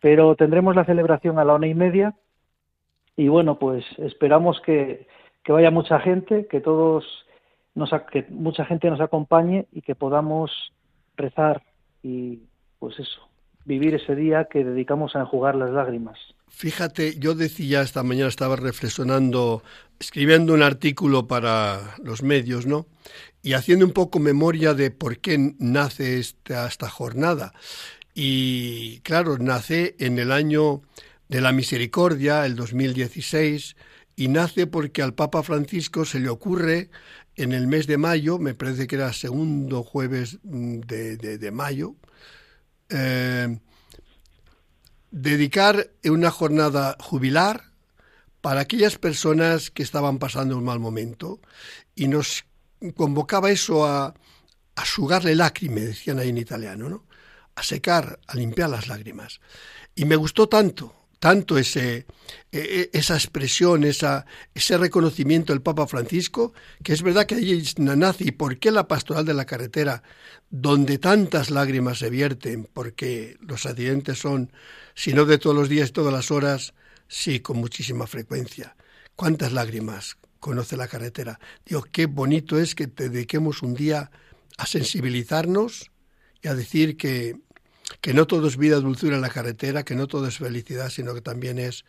[0.00, 2.14] pero tendremos la celebración a la una y media
[3.14, 5.06] y bueno pues esperamos que,
[5.44, 7.04] que vaya mucha gente que todos
[7.74, 10.72] nos que mucha gente nos acompañe y que podamos
[11.16, 11.62] rezar
[12.02, 12.40] y
[12.78, 13.32] pues eso
[13.64, 16.18] vivir ese día que dedicamos a enjugar las lágrimas.
[16.48, 19.62] Fíjate, yo decía esta mañana, estaba reflexionando,
[19.98, 22.86] escribiendo un artículo para los medios, ¿no?
[23.42, 27.52] Y haciendo un poco memoria de por qué nace esta, esta jornada.
[28.14, 30.82] Y claro, nace en el año
[31.28, 33.76] de la misericordia, el 2016,
[34.16, 36.90] y nace porque al Papa Francisco se le ocurre
[37.36, 41.96] en el mes de mayo, me parece que era segundo jueves de, de mayo,
[42.90, 43.58] eh,
[45.10, 47.72] dedicar una jornada jubilar
[48.40, 51.40] para aquellas personas que estaban pasando un mal momento
[51.94, 52.44] y nos
[52.96, 54.14] convocaba eso a,
[54.74, 57.04] a sugarle lágrimas, decían ahí en italiano, ¿no?
[57.54, 59.40] a secar, a limpiar las lágrimas.
[59.94, 62.04] Y me gustó tanto tanto ese,
[62.50, 66.52] e, e, esa expresión, ese reconocimiento del Papa Francisco,
[66.82, 68.24] que es verdad que allí nace.
[68.24, 70.02] ¿Y por qué la pastoral de la carretera,
[70.50, 72.68] donde tantas lágrimas se vierten?
[72.72, 74.50] Porque los accidentes son,
[74.96, 76.74] si no de todos los días, todas las horas,
[77.06, 78.74] sí, con muchísima frecuencia.
[79.14, 81.38] ¿Cuántas lágrimas conoce la carretera?
[81.64, 84.10] Digo, qué bonito es que te dediquemos un día
[84.58, 85.92] a sensibilizarnos
[86.42, 87.36] y a decir que
[88.00, 91.14] que no todo es vida, dulzura en la carretera, que no todo es felicidad, sino
[91.14, 91.84] que también es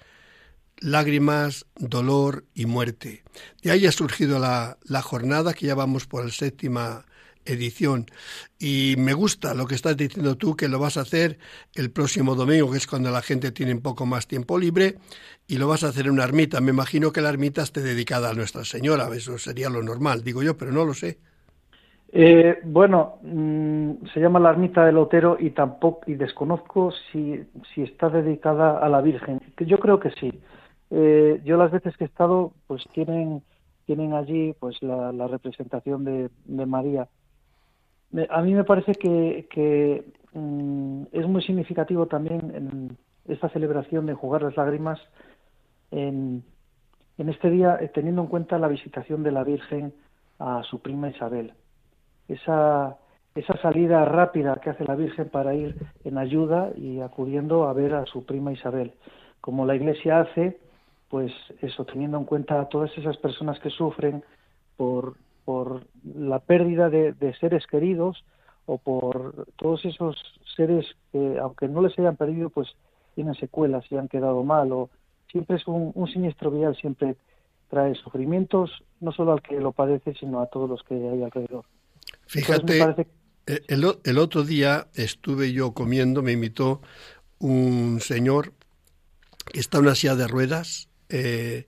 [0.77, 3.23] lágrimas, dolor y muerte.
[3.61, 7.05] De ahí ha surgido la, la jornada, que ya vamos por la séptima
[7.45, 8.07] edición.
[8.59, 11.39] Y me gusta lo que estás diciendo tú, que lo vas a hacer
[11.73, 14.97] el próximo domingo, que es cuando la gente tiene un poco más tiempo libre,
[15.47, 16.61] y lo vas a hacer en una ermita.
[16.61, 20.43] Me imagino que la ermita esté dedicada a Nuestra Señora, eso sería lo normal, digo
[20.43, 21.19] yo, pero no lo sé.
[22.15, 27.43] Eh, bueno, mm, se llama la ermita del Otero y tampoco y desconozco si,
[27.73, 29.41] si está dedicada a la Virgen.
[29.57, 30.31] Yo creo que sí.
[30.91, 33.41] Eh, yo las veces que he estado, pues tienen
[33.85, 36.29] tienen allí pues la, representación de,
[36.67, 37.09] María.
[38.29, 42.97] a mí me parece que, que mm, es muy significativo también en
[43.27, 44.99] esta celebración de jugar las lágrimas
[45.91, 46.43] en,
[47.17, 49.93] en este día, eh, teniendo en cuenta la visitación de la Virgen
[50.39, 51.53] a su prima Isabel
[52.27, 52.97] esa,
[53.35, 57.95] esa salida rápida que hace la Virgen para ir en ayuda y acudiendo a ver
[57.95, 58.93] a su prima Isabel.
[59.41, 60.59] Como la Iglesia hace,
[61.09, 64.23] pues eso, teniendo en cuenta a todas esas personas que sufren
[64.77, 65.15] por,
[65.45, 68.23] por la pérdida de, seres queridos
[68.65, 70.15] o por todos esos
[70.55, 72.69] seres que, aunque no les hayan perdido, pues
[73.15, 74.71] tienen secuelas y han quedado mal.
[74.71, 74.89] O
[75.27, 77.15] siempre es un, un siniestro vial, siempre
[77.69, 81.65] trae sufrimientos, no solo al que lo padece, sino a todos los que hay alrededor.
[82.27, 83.07] Fíjate,
[83.45, 86.81] eh, el, otro día estuve yo comiendo, me invitó
[87.39, 88.53] un señor
[89.51, 91.67] que está en una silla de ruedas, eh,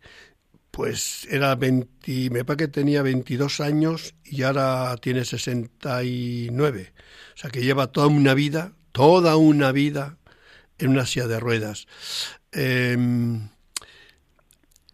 [0.72, 6.94] pues era 20, me parece que tenía 22 años y ahora tiene 69.
[7.34, 10.18] O sea que lleva toda una vida, toda una vida
[10.78, 11.88] en una silla de ruedas.
[12.52, 13.50] Em,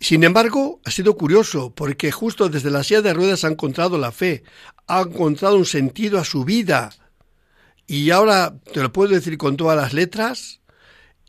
[0.02, 4.12] sin embargo, ha sido curioso porque justo desde la silla de ruedas ha encontrado la
[4.12, 4.44] fe,
[4.88, 6.90] ha encontrado un sentido a su vida.
[7.86, 10.62] Y ahora, te lo puedo decir con todas las letras,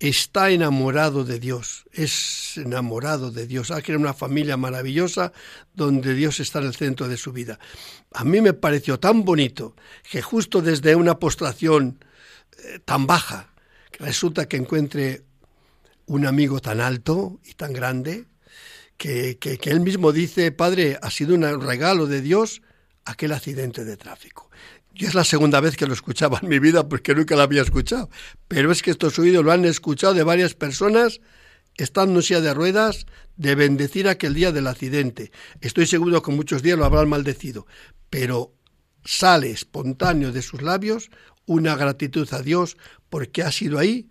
[0.01, 5.33] está enamorado de Dios, es enamorado de Dios, ha creado una familia maravillosa
[5.75, 7.59] donde Dios está en el centro de su vida.
[8.13, 9.77] A mí me pareció tan bonito
[10.11, 12.05] que justo desde una postración
[12.65, 13.53] eh, tan baja,
[13.99, 15.23] resulta que encuentre
[16.07, 18.27] un amigo tan alto y tan grande,
[18.97, 22.63] que, que, él mismo dice, Padre, ha sido un regalo de Dios
[23.05, 24.51] aquel accidente de tráfico.
[24.95, 27.63] Yo es la segunda vez que lo escuchaba en mi vida porque nunca lo había
[27.63, 28.11] escuchado.
[28.49, 31.21] Pero es que estos oídos lo han escuchado de varias personas
[31.77, 35.33] estando en silla de ruedas de bendecir aquel día del accidente.
[35.61, 37.67] Estoy seguro que muchos días lo habrán maldecido,
[38.11, 38.53] pero
[39.05, 41.11] sale espontáneo de sus labios
[41.47, 42.77] una gratitud a Dios
[43.09, 44.09] porque ha sido ahí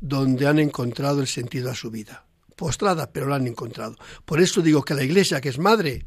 [0.00, 2.23] donde han encontrado el sentido a su vida.
[2.56, 3.96] Postrada, pero lo han encontrado.
[4.24, 6.04] Por eso digo que la iglesia, que es madre,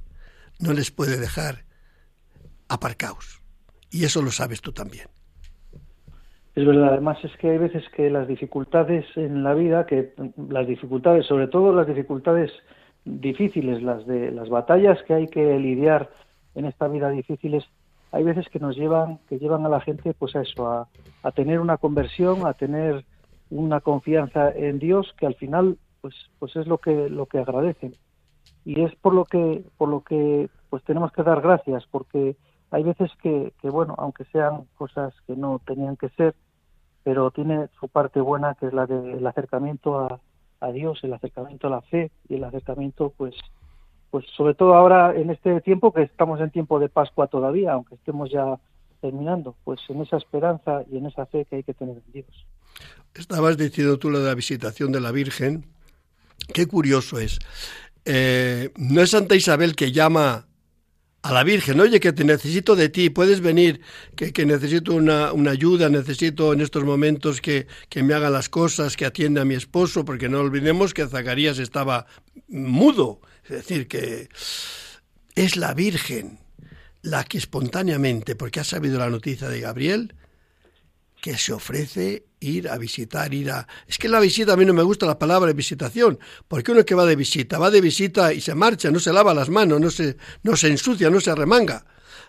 [0.60, 1.66] no les puede dejar
[2.70, 3.42] aparcaos.
[3.92, 5.08] Y eso lo sabes tú también.
[6.56, 10.14] Es verdad, además es que hay veces que las dificultades en la vida, que
[10.50, 12.52] las dificultades, sobre todo las dificultades
[13.06, 16.10] difíciles, las de las batallas que hay que lidiar
[16.56, 17.64] en esta vida difíciles,
[18.12, 20.88] hay veces que nos llevan, que llevan a la gente, pues a eso, a,
[21.22, 23.06] a tener una conversión, a tener
[23.50, 27.96] una confianza en Dios, que al final, pues, pues es lo que lo que agradecen.
[28.66, 32.36] Y es por lo que, por lo que, pues tenemos que dar gracias, porque
[32.72, 36.36] hay veces que, que, bueno, aunque sean cosas que no tenían que ser,
[37.04, 40.20] pero tiene su parte buena que es la del acercamiento a,
[40.60, 43.36] a, Dios, el acercamiento a la fe y el acercamiento, pues,
[44.12, 47.96] pues sobre todo ahora en este tiempo que estamos en tiempo de Pascua todavía, aunque
[47.96, 48.60] estemos ya
[49.00, 52.46] terminando, pues en esa esperanza y en esa fe que hay que tener en Dios.
[53.14, 55.77] Estabas diciendo tú lo de la visitación de la Virgen.
[56.54, 57.40] Qué curioso es.
[58.06, 60.48] Eh, no es Santa Isabel que llama
[61.24, 63.82] a la Virgen, oye, que te necesito de ti, puedes venir,
[64.16, 68.48] que, que necesito una, una, ayuda, necesito en estos momentos que, que, me haga las
[68.48, 72.06] cosas, que atienda a mi esposo, porque no olvidemos que Zacarías estaba
[72.48, 74.30] mudo, es decir, que
[75.36, 76.40] es la Virgen
[77.02, 80.14] la que espontáneamente, porque ha sabido la noticia de Gabriel,
[81.22, 83.68] que se ofrece ir a visitar, ir a...
[83.88, 86.96] Es que la visita a mí no me gusta la palabra visitación, porque uno que
[86.96, 89.90] va de visita, va de visita y se marcha, no se lava las manos, no
[89.90, 91.86] se, no se ensucia, no se remanga.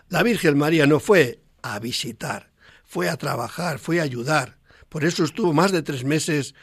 [0.09, 2.51] La Virgen María no fue a visitar,
[2.83, 4.57] fue a trabajar, fue a ayudar.
[4.89, 6.55] Por eso estuvo más de tres meses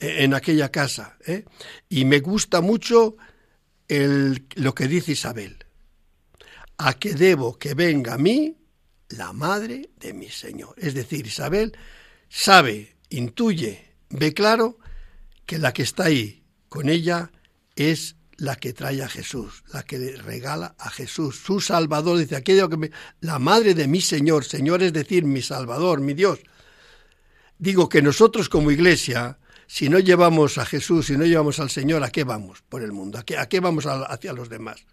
[0.00, 1.18] en aquella casa.
[1.26, 1.44] ¿eh?
[1.88, 3.16] Y me gusta mucho
[3.88, 5.58] el, lo que dice Isabel.
[6.78, 8.56] A que debo que venga a mí
[9.08, 10.74] la madre de mi Señor.
[10.76, 11.76] Es decir, Isabel
[12.28, 14.78] sabe, intuye, ve claro
[15.46, 17.30] que la que está ahí con ella
[17.76, 22.18] es la que trae a Jesús, la que le regala a Jesús, su Salvador.
[22.18, 22.90] Dice, aquello que
[23.20, 26.40] la madre de mi Señor, Señor es decir, mi Salvador, mi Dios.
[27.58, 32.02] Digo que nosotros como iglesia, si no llevamos a Jesús, si no llevamos al Señor,
[32.02, 33.18] ¿a qué vamos por el mundo?
[33.18, 34.84] ¿A qué, a qué vamos hacia los demás?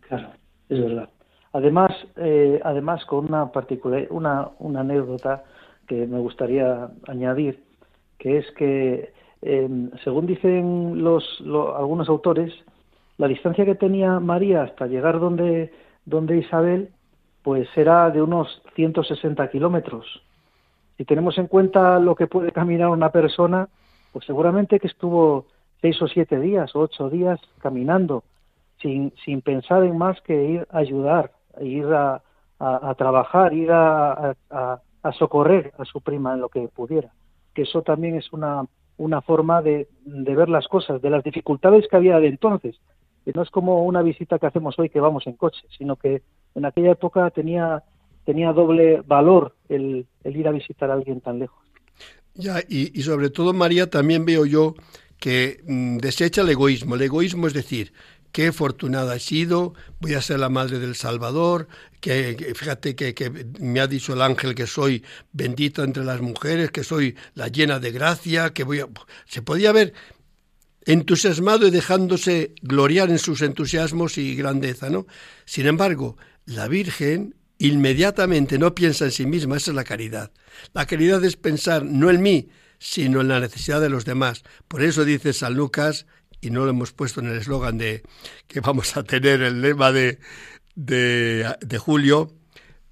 [0.00, 0.34] Claro,
[0.68, 1.10] es verdad.
[1.54, 5.44] Además, eh, además con una particular, una, una, anécdota
[5.86, 7.62] que me gustaría añadir,
[8.18, 12.52] que es que, eh, según dicen los, lo, algunos autores,
[13.18, 15.72] la distancia que tenía María hasta llegar donde,
[16.04, 16.88] donde Isabel,
[17.44, 20.24] pues era de unos 160 kilómetros.
[20.96, 23.68] Si tenemos en cuenta lo que puede caminar una persona,
[24.12, 25.46] pues seguramente que estuvo
[25.80, 28.24] seis o siete días o ocho días caminando,
[28.82, 31.30] sin, sin pensar en más que ir a ayudar,
[31.60, 32.22] ir a,
[32.96, 34.34] trabajar, ir a,
[35.18, 37.12] socorrer a su prima en lo que pudiera.
[37.54, 38.64] Que eso también es una,
[38.96, 42.76] una forma de, ver las cosas, de las dificultades que había de entonces.
[43.24, 46.22] Que no es como una visita que hacemos hoy que vamos en coche, sino que
[46.54, 47.82] en aquella época tenía,
[48.26, 51.64] doble valor el, el ir a visitar a alguien tan lejos.
[52.34, 54.74] Ya, y, sobre todo, María, también veo yo
[55.20, 56.96] que mmm, desecha el egoísmo.
[56.96, 57.92] El egoísmo es decir,
[58.34, 61.68] qué afortunada he sido, voy a ser la madre del Salvador,
[62.00, 63.30] que, fíjate que, que,
[63.60, 67.78] me ha dicho el ángel que soy bendita entre las mujeres, que soy la llena
[67.78, 68.88] de gracia, que voy a...
[69.26, 69.94] Se podía ver
[70.84, 75.06] entusiasmado y dejándose gloriar en sus entusiasmos y grandeza, ¿no?
[75.44, 80.32] Sin embargo, la Virgen inmediatamente no piensa en sí misma, esa es la caridad.
[80.72, 82.48] La caridad es pensar no en mí,
[82.80, 84.42] sino en la necesidad de los demás.
[84.66, 86.06] Por eso dice San Lucas,
[86.44, 88.02] y no lo hemos puesto en el eslogan de
[88.46, 90.18] que vamos a tener el lema de,
[90.74, 92.32] de, de julio,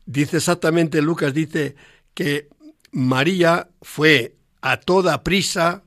[0.06, 1.76] dice exactamente, Lucas dice
[2.14, 2.48] que
[2.92, 5.82] María fue a toda prisa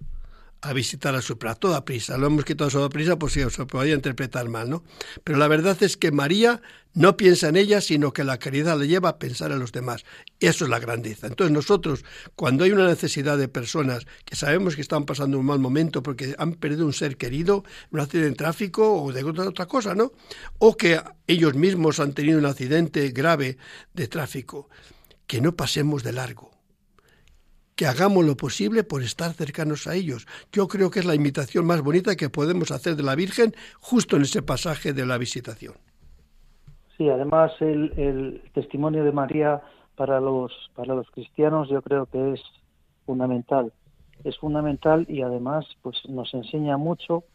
[0.66, 2.18] a visitar a su a toda prisa.
[2.18, 4.84] Lo hemos quitado a toda prisa por si se podía interpretar mal, ¿no?
[5.24, 6.60] Pero la verdad es que María
[6.94, 10.06] no piensa en ella, sino que la caridad le lleva a pensar en los demás.
[10.40, 11.28] Eso es la grandeza.
[11.28, 12.04] Entonces nosotros,
[12.36, 16.34] cuando hay una necesidad de personas que sabemos que están pasando un mal momento porque
[16.40, 20.14] han perdido un ser querido, un accidente en tráfico o de otra cosa, ¿no?
[20.58, 23.58] O que ellos mismos han tenido un accidente grave
[23.94, 24.68] de tráfico,
[25.28, 26.55] que no pasemos de largo
[27.76, 30.28] que hagamos lo posible por estar cercanos a ellos.
[30.52, 34.16] Yo creo que es la imitación más bonita que podemos hacer de la Virgen justo
[34.16, 35.74] en ese pasaje de la visitación.
[36.98, 39.62] Sí, además el, testimonio de María
[39.98, 42.42] para los, para los cristianos yo creo que es
[43.06, 43.74] fundamental.
[44.24, 47.26] Es fundamental y además pues nos enseña mucho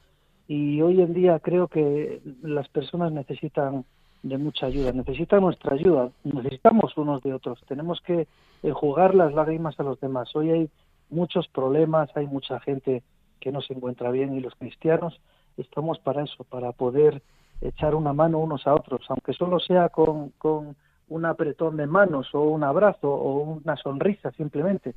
[0.48, 3.84] y hoy en día creo que las personas necesitan
[4.22, 8.26] de mucha ayuda, necesitan nuestra ayuda, necesitamos unos de otros, tenemos que
[8.72, 10.34] jugar las lágrimas a los demás.
[10.36, 10.70] Hoy hay
[11.08, 13.02] muchos problemas, hay mucha gente
[13.40, 15.20] que no se encuentra bien y los cristianos
[15.56, 17.22] estamos para eso, para poder
[17.60, 20.76] echar una mano unos a otros, aunque solo sea con, con
[21.08, 24.94] un apretón de manos o un abrazo o una sonrisa simplemente,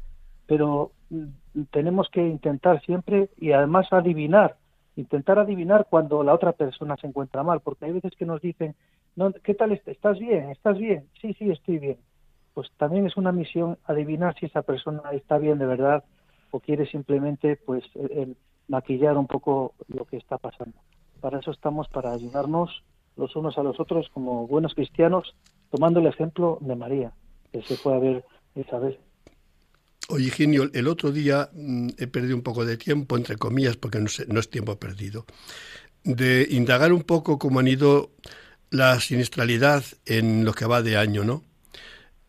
[0.47, 4.55] pero mm, tenemos que intentar siempre y además adivinar,
[4.95, 8.75] intentar adivinar cuando la otra persona se encuentra mal, porque hay veces que nos dicen,
[9.15, 10.49] no, ¿qué tal estás bien?
[10.49, 11.07] ¿Estás bien?
[11.21, 11.97] Sí, sí, estoy bien.
[12.53, 16.03] Pues también es una misión adivinar si esa persona está bien de verdad
[16.51, 17.83] o quiere simplemente pues
[18.67, 20.77] maquillar un poco lo que está pasando.
[21.19, 22.83] Para eso estamos, para ayudarnos
[23.15, 25.35] los unos a los otros como buenos cristianos,
[25.71, 27.11] tomando el ejemplo de María,
[27.51, 28.97] que se fue a ver esa vez.
[30.09, 33.99] Oye, Ginio, el otro día mm, he perdido un poco de tiempo, entre comillas, porque
[33.99, 35.25] no, no es tiempo perdido,
[36.03, 38.11] de indagar un poco cómo han ido
[38.73, 41.43] la siniestralidad en lo que va de año, ¿no?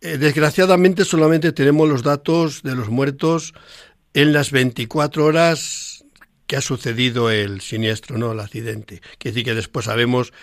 [0.01, 3.55] Eh, desgraciadamente solamente tenemos los datos de los muertos
[4.13, 6.05] en las 24 horas
[6.47, 8.33] que ha sucedido el siniestro, ¿no?
[8.33, 9.01] El accidente.
[9.19, 10.35] Quiere decir que después sabemos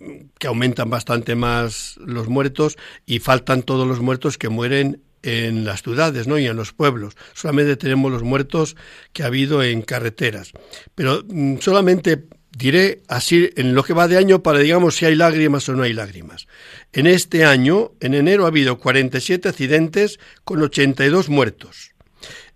[0.00, 2.76] mm, que aumentan bastante más los muertos
[3.06, 6.36] y faltan todos los muertos que mueren en las ciudades ¿no?
[6.38, 7.14] y en los pueblos.
[7.34, 8.76] Solamente tenemos los muertos
[9.12, 10.52] que ha habido en carreteras.
[10.96, 12.24] Pero mm, solamente
[12.58, 15.84] diré así en lo que va de año para digamos si hay lágrimas o no
[15.84, 16.48] hay lágrimas.
[16.92, 21.92] En este año, en enero, ha habido 47 accidentes con 82 muertos.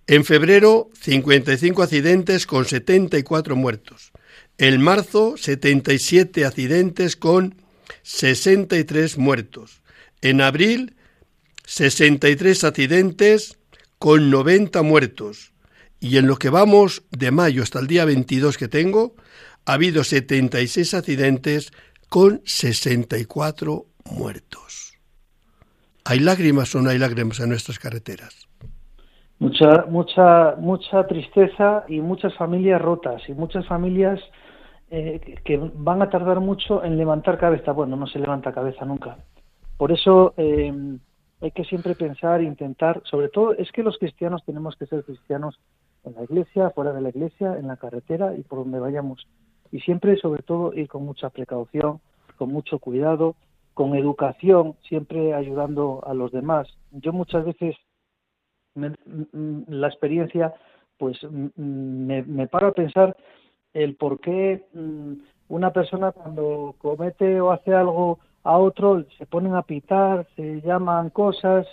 [0.08, 4.10] En febrero, 55 accidentes con 74 muertos.
[4.58, 7.54] En marzo, 77 accidentes con
[8.02, 9.82] 63 muertos.
[10.20, 10.96] En abril,
[11.64, 13.56] 63 accidentes
[14.00, 15.52] con 90 muertos.
[16.00, 19.14] Y en lo que vamos de mayo hasta el día 22 que tengo,
[19.66, 21.72] ha habido 76 accidentes
[22.08, 24.98] con 64 muertos.
[26.04, 28.48] ¿Hay lágrimas o no hay lágrimas en nuestras carreteras?
[29.38, 34.20] Mucha, mucha, mucha tristeza y muchas familias rotas y muchas familias
[34.90, 37.72] eh, que van a tardar mucho en levantar cabeza.
[37.72, 39.16] Bueno, no se levanta cabeza nunca.
[39.76, 40.72] Por eso eh,
[41.40, 45.58] hay que siempre pensar, intentar, sobre todo es que los cristianos tenemos que ser cristianos
[46.04, 49.26] en la iglesia, fuera de la iglesia, en la carretera y por donde vayamos
[49.72, 52.00] y siempre, sobre todo, ir con mucha precaución,
[52.36, 53.34] con mucho cuidado,
[53.74, 56.68] con educación, siempre ayudando a los demás.
[56.92, 57.74] Yo muchas veces
[58.74, 60.54] la experiencia,
[60.98, 61.18] pues
[61.56, 63.16] me, me paro a pensar
[63.72, 65.12] el por qué mm,
[65.48, 71.10] una persona cuando comete o hace algo a otro se ponen a pitar, se llaman
[71.10, 71.66] cosas,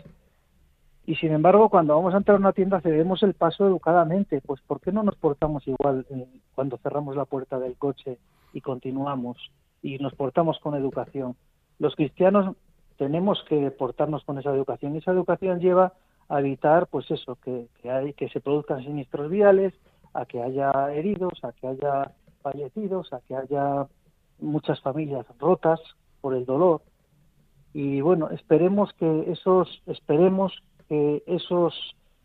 [1.09, 4.41] y sin embargo, cuando vamos a entrar a una tienda cedemos el paso educadamente.
[4.41, 8.19] Pues ¿por qué no nos portamos igual eh, cuando cerramos la puerta del coche
[8.53, 9.35] y continuamos
[9.81, 11.35] y nos portamos con educación?
[11.79, 12.55] Los cristianos
[12.99, 14.93] tenemos que portarnos con esa educación.
[14.93, 15.93] Y esa educación lleva
[16.27, 19.73] a evitar, pues eso, que, que, hay, que se produzcan siniestros viales,
[20.13, 22.11] a que haya heridos, a que haya
[22.43, 23.87] fallecidos, a que haya
[24.37, 25.79] muchas familias rotas
[26.21, 26.83] por el dolor.
[27.73, 30.53] Y bueno, esperemos que esos, esperemos
[30.89, 31.73] que esos,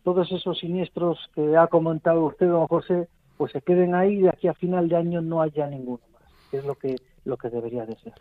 [0.02, 4.30] todos esos siniestros que ha comentado usted, don José, pues se queden ahí y de
[4.30, 7.50] aquí a final de año no haya ninguno más, que es lo que, lo que
[7.50, 8.14] debería de ser.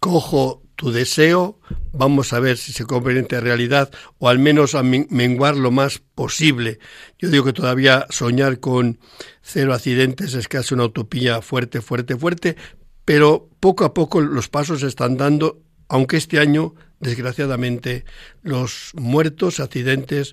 [0.00, 1.58] Cojo tu deseo,
[1.92, 5.98] vamos a ver si se convierte en realidad o al menos a menguar lo más
[5.98, 6.78] posible.
[7.18, 8.98] Yo digo que todavía soñar con
[9.40, 12.56] cero accidentes es casi una utopía fuerte, fuerte, fuerte,
[13.04, 15.58] pero poco a poco los pasos se están dando,
[15.94, 16.74] aunque este año
[17.04, 18.06] Desgraciadamente,
[18.42, 20.32] los muertos, accidentes,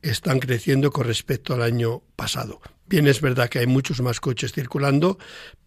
[0.00, 2.62] están creciendo con respecto al año pasado.
[2.88, 5.18] Bien, es verdad que hay muchos más coches circulando,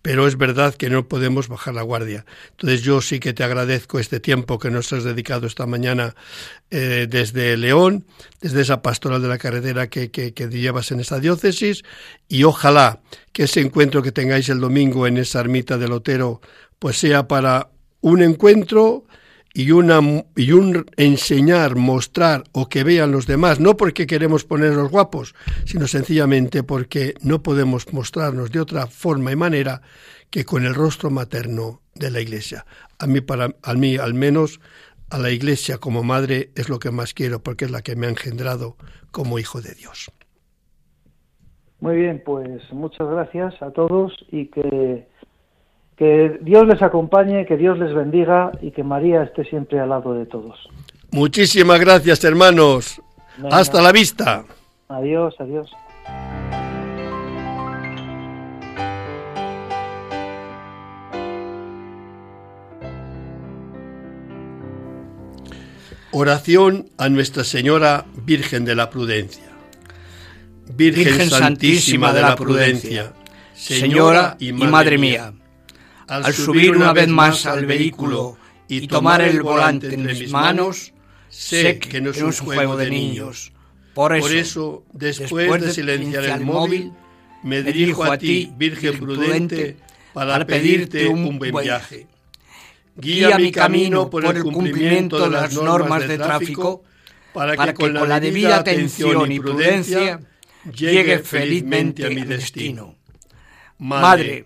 [0.01, 2.25] pero es verdad que no podemos bajar la guardia.
[2.51, 6.15] Entonces yo sí que te agradezco este tiempo que nos has dedicado esta mañana
[6.71, 8.07] eh, desde León,
[8.41, 10.09] desde esa pastoral de la carretera que,
[10.49, 11.83] llevas en esta diócesis,
[12.27, 13.01] y ojalá
[13.33, 16.41] que ese encuentro que tengáis el domingo en esa ermita del Otero,
[16.79, 17.69] pues sea para
[18.01, 19.05] un encuentro
[19.59, 19.99] y, una,
[20.37, 25.35] y un enseñar, mostrar o que vean los demás, no porque queremos ponernos guapos,
[25.65, 29.81] sino sencillamente porque no podemos mostrarnos de otra forma y manera
[30.29, 32.65] que con el rostro materno de la Iglesia.
[32.99, 34.61] A mí, para, a mí al menos,
[35.09, 38.07] a la Iglesia como madre es lo que más quiero porque es la que me
[38.07, 38.77] ha engendrado
[39.11, 40.09] como hijo de Dios.
[41.81, 45.05] Muy bien, pues muchas gracias a todos y que
[45.99, 50.13] que Dios les acompañe, que Dios les bendiga y que María esté siempre al lado
[50.13, 50.57] de todos.
[51.11, 53.01] Muchísimas gracias, hermanos.
[53.37, 53.57] Venga.
[53.57, 54.45] Hasta la vista.
[54.87, 55.69] Adiós, adiós.
[66.11, 69.49] Oración a Nuestra Señora Virgen de la Prudencia.
[70.73, 73.11] Virgen, Virgen Santísima de la Prudencia,
[73.53, 75.33] Señora y Madre, y madre mía
[76.09, 78.37] al subir una vez más al vehículo
[78.67, 80.93] y tomar el volante entre mis manos,
[81.29, 83.51] sé que no es un juego de niños.
[83.93, 86.93] Por eso, después de silenciar el móvil,
[87.43, 89.77] me dirijo a ti, Virgen prudente,
[90.13, 92.07] para pedirte un buen viaje.
[92.95, 96.83] Guía mi camino por el cumplimiento de las normas de tráfico,
[97.33, 100.19] para que con la debida atención y prudencia
[100.73, 102.95] llegue felizmente a mi destino.
[103.77, 104.45] Madre,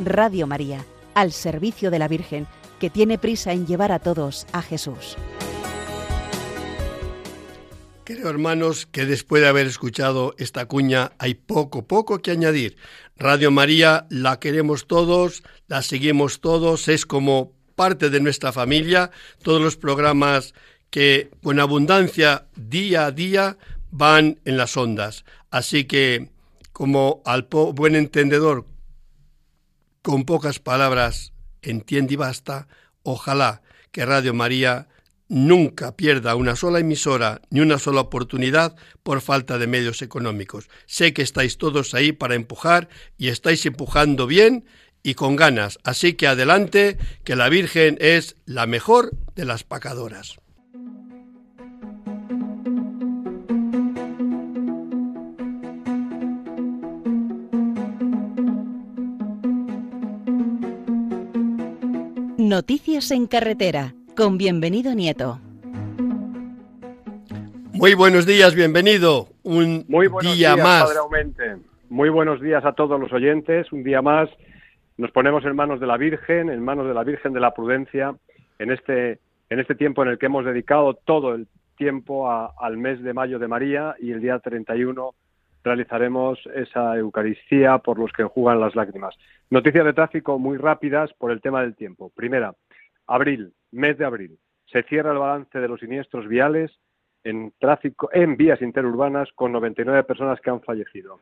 [0.00, 0.84] Radio María,
[1.14, 2.46] al servicio de la Virgen,
[2.78, 5.16] que tiene prisa en llevar a todos a Jesús.
[8.04, 12.76] Creo, hermanos, que después de haber escuchado esta cuña hay poco, poco que añadir.
[13.16, 19.10] Radio María la queremos todos, la seguimos todos, es como parte de nuestra familia,
[19.42, 20.54] todos los programas
[20.90, 23.56] que con abundancia día a día
[23.90, 25.24] van en las ondas.
[25.50, 26.30] Así que,
[26.72, 28.66] como al buen entendedor,
[30.06, 31.32] con pocas palabras,
[31.62, 32.68] entiende y basta,
[33.02, 34.86] ojalá que Radio María
[35.28, 40.68] nunca pierda una sola emisora ni una sola oportunidad por falta de medios económicos.
[40.86, 42.88] Sé que estáis todos ahí para empujar
[43.18, 44.66] y estáis empujando bien
[45.02, 45.80] y con ganas.
[45.82, 50.36] Así que adelante, que la Virgen es la mejor de las pacadoras.
[62.46, 65.40] Noticias en carretera con bienvenido Nieto.
[67.72, 69.26] Muy buenos días, bienvenido.
[69.42, 70.84] Un Muy buenos día días, más.
[70.84, 71.56] Padre Aumente.
[71.88, 73.72] Muy buenos días a todos los oyentes.
[73.72, 74.30] Un día más
[74.96, 78.14] nos ponemos en manos de la Virgen, en manos de la Virgen de la Prudencia,
[78.60, 79.18] en este,
[79.50, 83.40] en este tiempo en el que hemos dedicado todo el tiempo al mes de mayo
[83.40, 85.14] de María y el día 31
[85.66, 89.16] realizaremos esa Eucaristía por los que enjugan las lágrimas.
[89.50, 92.12] Noticias de tráfico muy rápidas por el tema del tiempo.
[92.14, 92.54] Primera,
[93.08, 94.38] abril, mes de abril.
[94.66, 96.70] Se cierra el balance de los siniestros viales
[97.24, 101.18] en tráfico en vías interurbanas con 99 personas que han fallecido.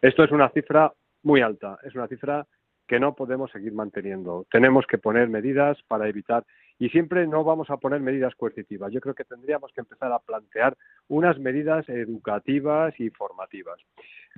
[0.00, 0.92] Esto es una cifra
[1.24, 2.46] muy alta, es una cifra
[2.86, 4.46] que no podemos seguir manteniendo.
[4.48, 6.44] Tenemos que poner medidas para evitar
[6.78, 8.92] y siempre no vamos a poner medidas coercitivas.
[8.92, 10.76] Yo creo que tendríamos que empezar a plantear
[11.08, 13.80] unas medidas educativas y formativas.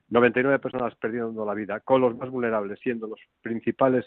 [0.09, 4.07] 99 personas perdiendo la vida, con los más vulnerables siendo los principales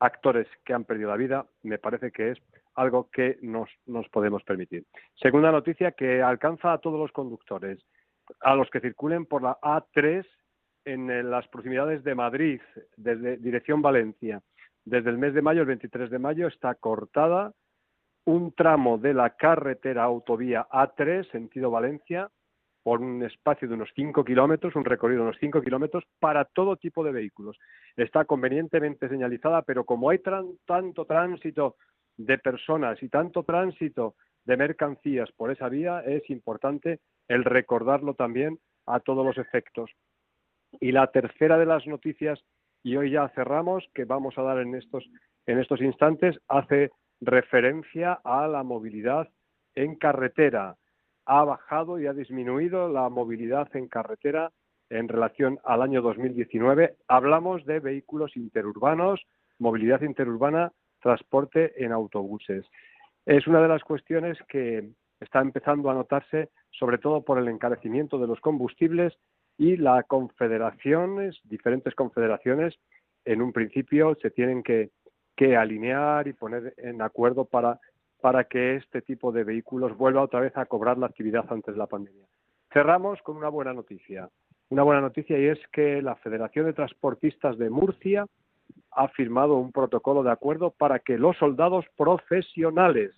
[0.00, 2.38] actores que han perdido la vida, me parece que es
[2.74, 4.84] algo que nos, nos podemos permitir.
[5.14, 7.78] Segunda noticia que alcanza a todos los conductores,
[8.40, 10.26] a los que circulen por la A3
[10.84, 12.60] en las proximidades de Madrid,
[12.96, 14.42] desde dirección Valencia.
[14.84, 17.52] Desde el mes de mayo, el 23 de mayo, está cortada
[18.24, 22.30] un tramo de la carretera autovía A3, sentido Valencia,
[22.82, 26.76] por un espacio de unos 5 kilómetros, un recorrido de unos 5 kilómetros, para todo
[26.76, 27.56] tipo de vehículos.
[27.96, 30.20] Está convenientemente señalizada, pero como hay
[30.66, 31.76] tanto tránsito
[32.16, 38.58] de personas y tanto tránsito de mercancías por esa vía, es importante el recordarlo también
[38.86, 39.90] a todos los efectos.
[40.80, 42.42] Y la tercera de las noticias,
[42.82, 45.08] y hoy ya cerramos, que vamos a dar en estos,
[45.46, 49.28] en estos instantes, hace referencia a la movilidad
[49.74, 50.76] en carretera.
[51.24, 54.50] Ha bajado y ha disminuido la movilidad en carretera
[54.90, 56.96] en relación al año 2019.
[57.08, 59.20] Hablamos de vehículos interurbanos,
[59.58, 62.66] movilidad interurbana, transporte en autobuses.
[63.24, 68.18] Es una de las cuestiones que está empezando a notarse, sobre todo por el encarecimiento
[68.18, 69.16] de los combustibles
[69.62, 72.74] y las confederaciones, diferentes confederaciones,
[73.24, 74.90] en un principio se tienen que,
[75.56, 77.80] alinear y poner en acuerdo para,
[78.20, 81.78] para que este tipo de vehículos vuelva otra vez a cobrar la actividad antes de
[81.78, 82.26] la pandemia.
[82.72, 84.28] Cerramos con una buena noticia.
[84.68, 88.26] Una buena noticia y es que la Federación de Transportistas de Murcia
[88.92, 93.12] ha firmado un protocolo de acuerdo para que los soldados profesionales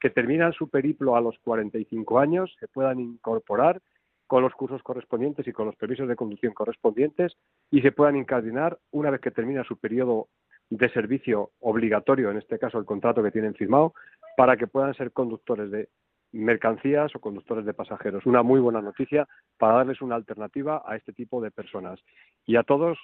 [0.00, 3.80] que terminan su periplo a los 45 años se puedan incorporar
[4.26, 7.36] con los cursos correspondientes y con los permisos de conducción correspondientes
[7.70, 10.28] y se puedan incardinar una vez que termina su periodo
[10.68, 13.94] de servicio obligatorio, en este caso el contrato que tienen firmado,
[14.36, 15.88] para que puedan ser conductores de
[16.32, 18.26] mercancías o conductores de pasajeros.
[18.26, 22.00] Una muy buena noticia para darles una alternativa a este tipo de personas.
[22.44, 22.98] Y a todos,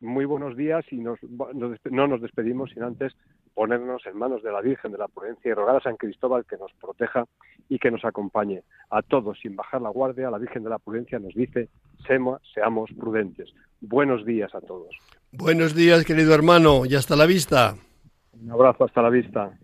[0.00, 3.16] muy buenos días y nos, no nos despedimos sin antes
[3.56, 6.58] ponernos en manos de la Virgen de la Prudencia y rogar a San Cristóbal que
[6.58, 7.24] nos proteja
[7.70, 8.62] y que nos acompañe.
[8.90, 11.70] A todos, sin bajar la guardia, la Virgen de la Prudencia nos dice,
[12.06, 13.48] seamos prudentes.
[13.80, 14.94] Buenos días a todos.
[15.32, 17.76] Buenos días, querido hermano, y hasta la vista.
[18.38, 19.58] Un abrazo, hasta la vista.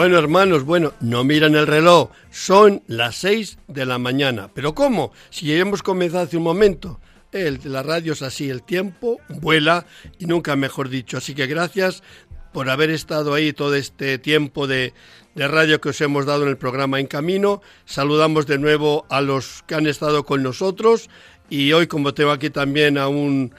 [0.00, 4.48] Bueno, hermanos, bueno, no miran el reloj, son las seis de la mañana.
[4.54, 5.12] ¿Pero cómo?
[5.28, 6.98] Si hemos comenzado hace un momento.
[7.32, 9.84] El, la radio es así, el tiempo vuela
[10.18, 11.18] y nunca mejor dicho.
[11.18, 12.02] Así que gracias
[12.50, 14.94] por haber estado ahí todo este tiempo de,
[15.34, 17.60] de radio que os hemos dado en el programa En Camino.
[17.84, 21.10] Saludamos de nuevo a los que han estado con nosotros
[21.50, 23.52] y hoy como tengo aquí también a un,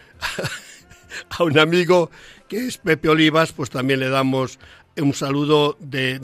[1.37, 2.09] a un amigo
[2.51, 4.59] que es Pepe Olivas, pues también le damos
[4.97, 6.19] un saludo de,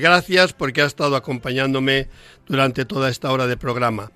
[0.00, 2.08] gracias porque ha estado acompañándome
[2.46, 4.10] durante toda esta hora de programa.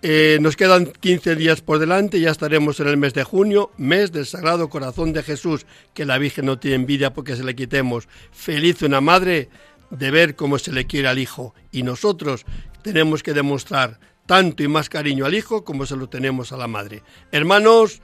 [0.00, 4.12] Eh, nos quedan 15 días por delante, ya estaremos en el mes de junio, mes
[4.12, 8.08] del Sagrado Corazón de Jesús, que la Virgen no tiene envidia porque se le quitemos.
[8.30, 9.48] Feliz una madre
[9.90, 11.54] de ver cómo se le quiere al hijo.
[11.72, 12.44] Y nosotros
[12.82, 16.68] tenemos que demostrar tanto y más cariño al hijo como se lo tenemos a la
[16.68, 17.02] madre.
[17.32, 18.00] Hermanos,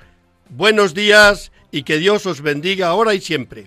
[0.48, 3.66] buenos días y que Dios os bendiga ahora y siempre.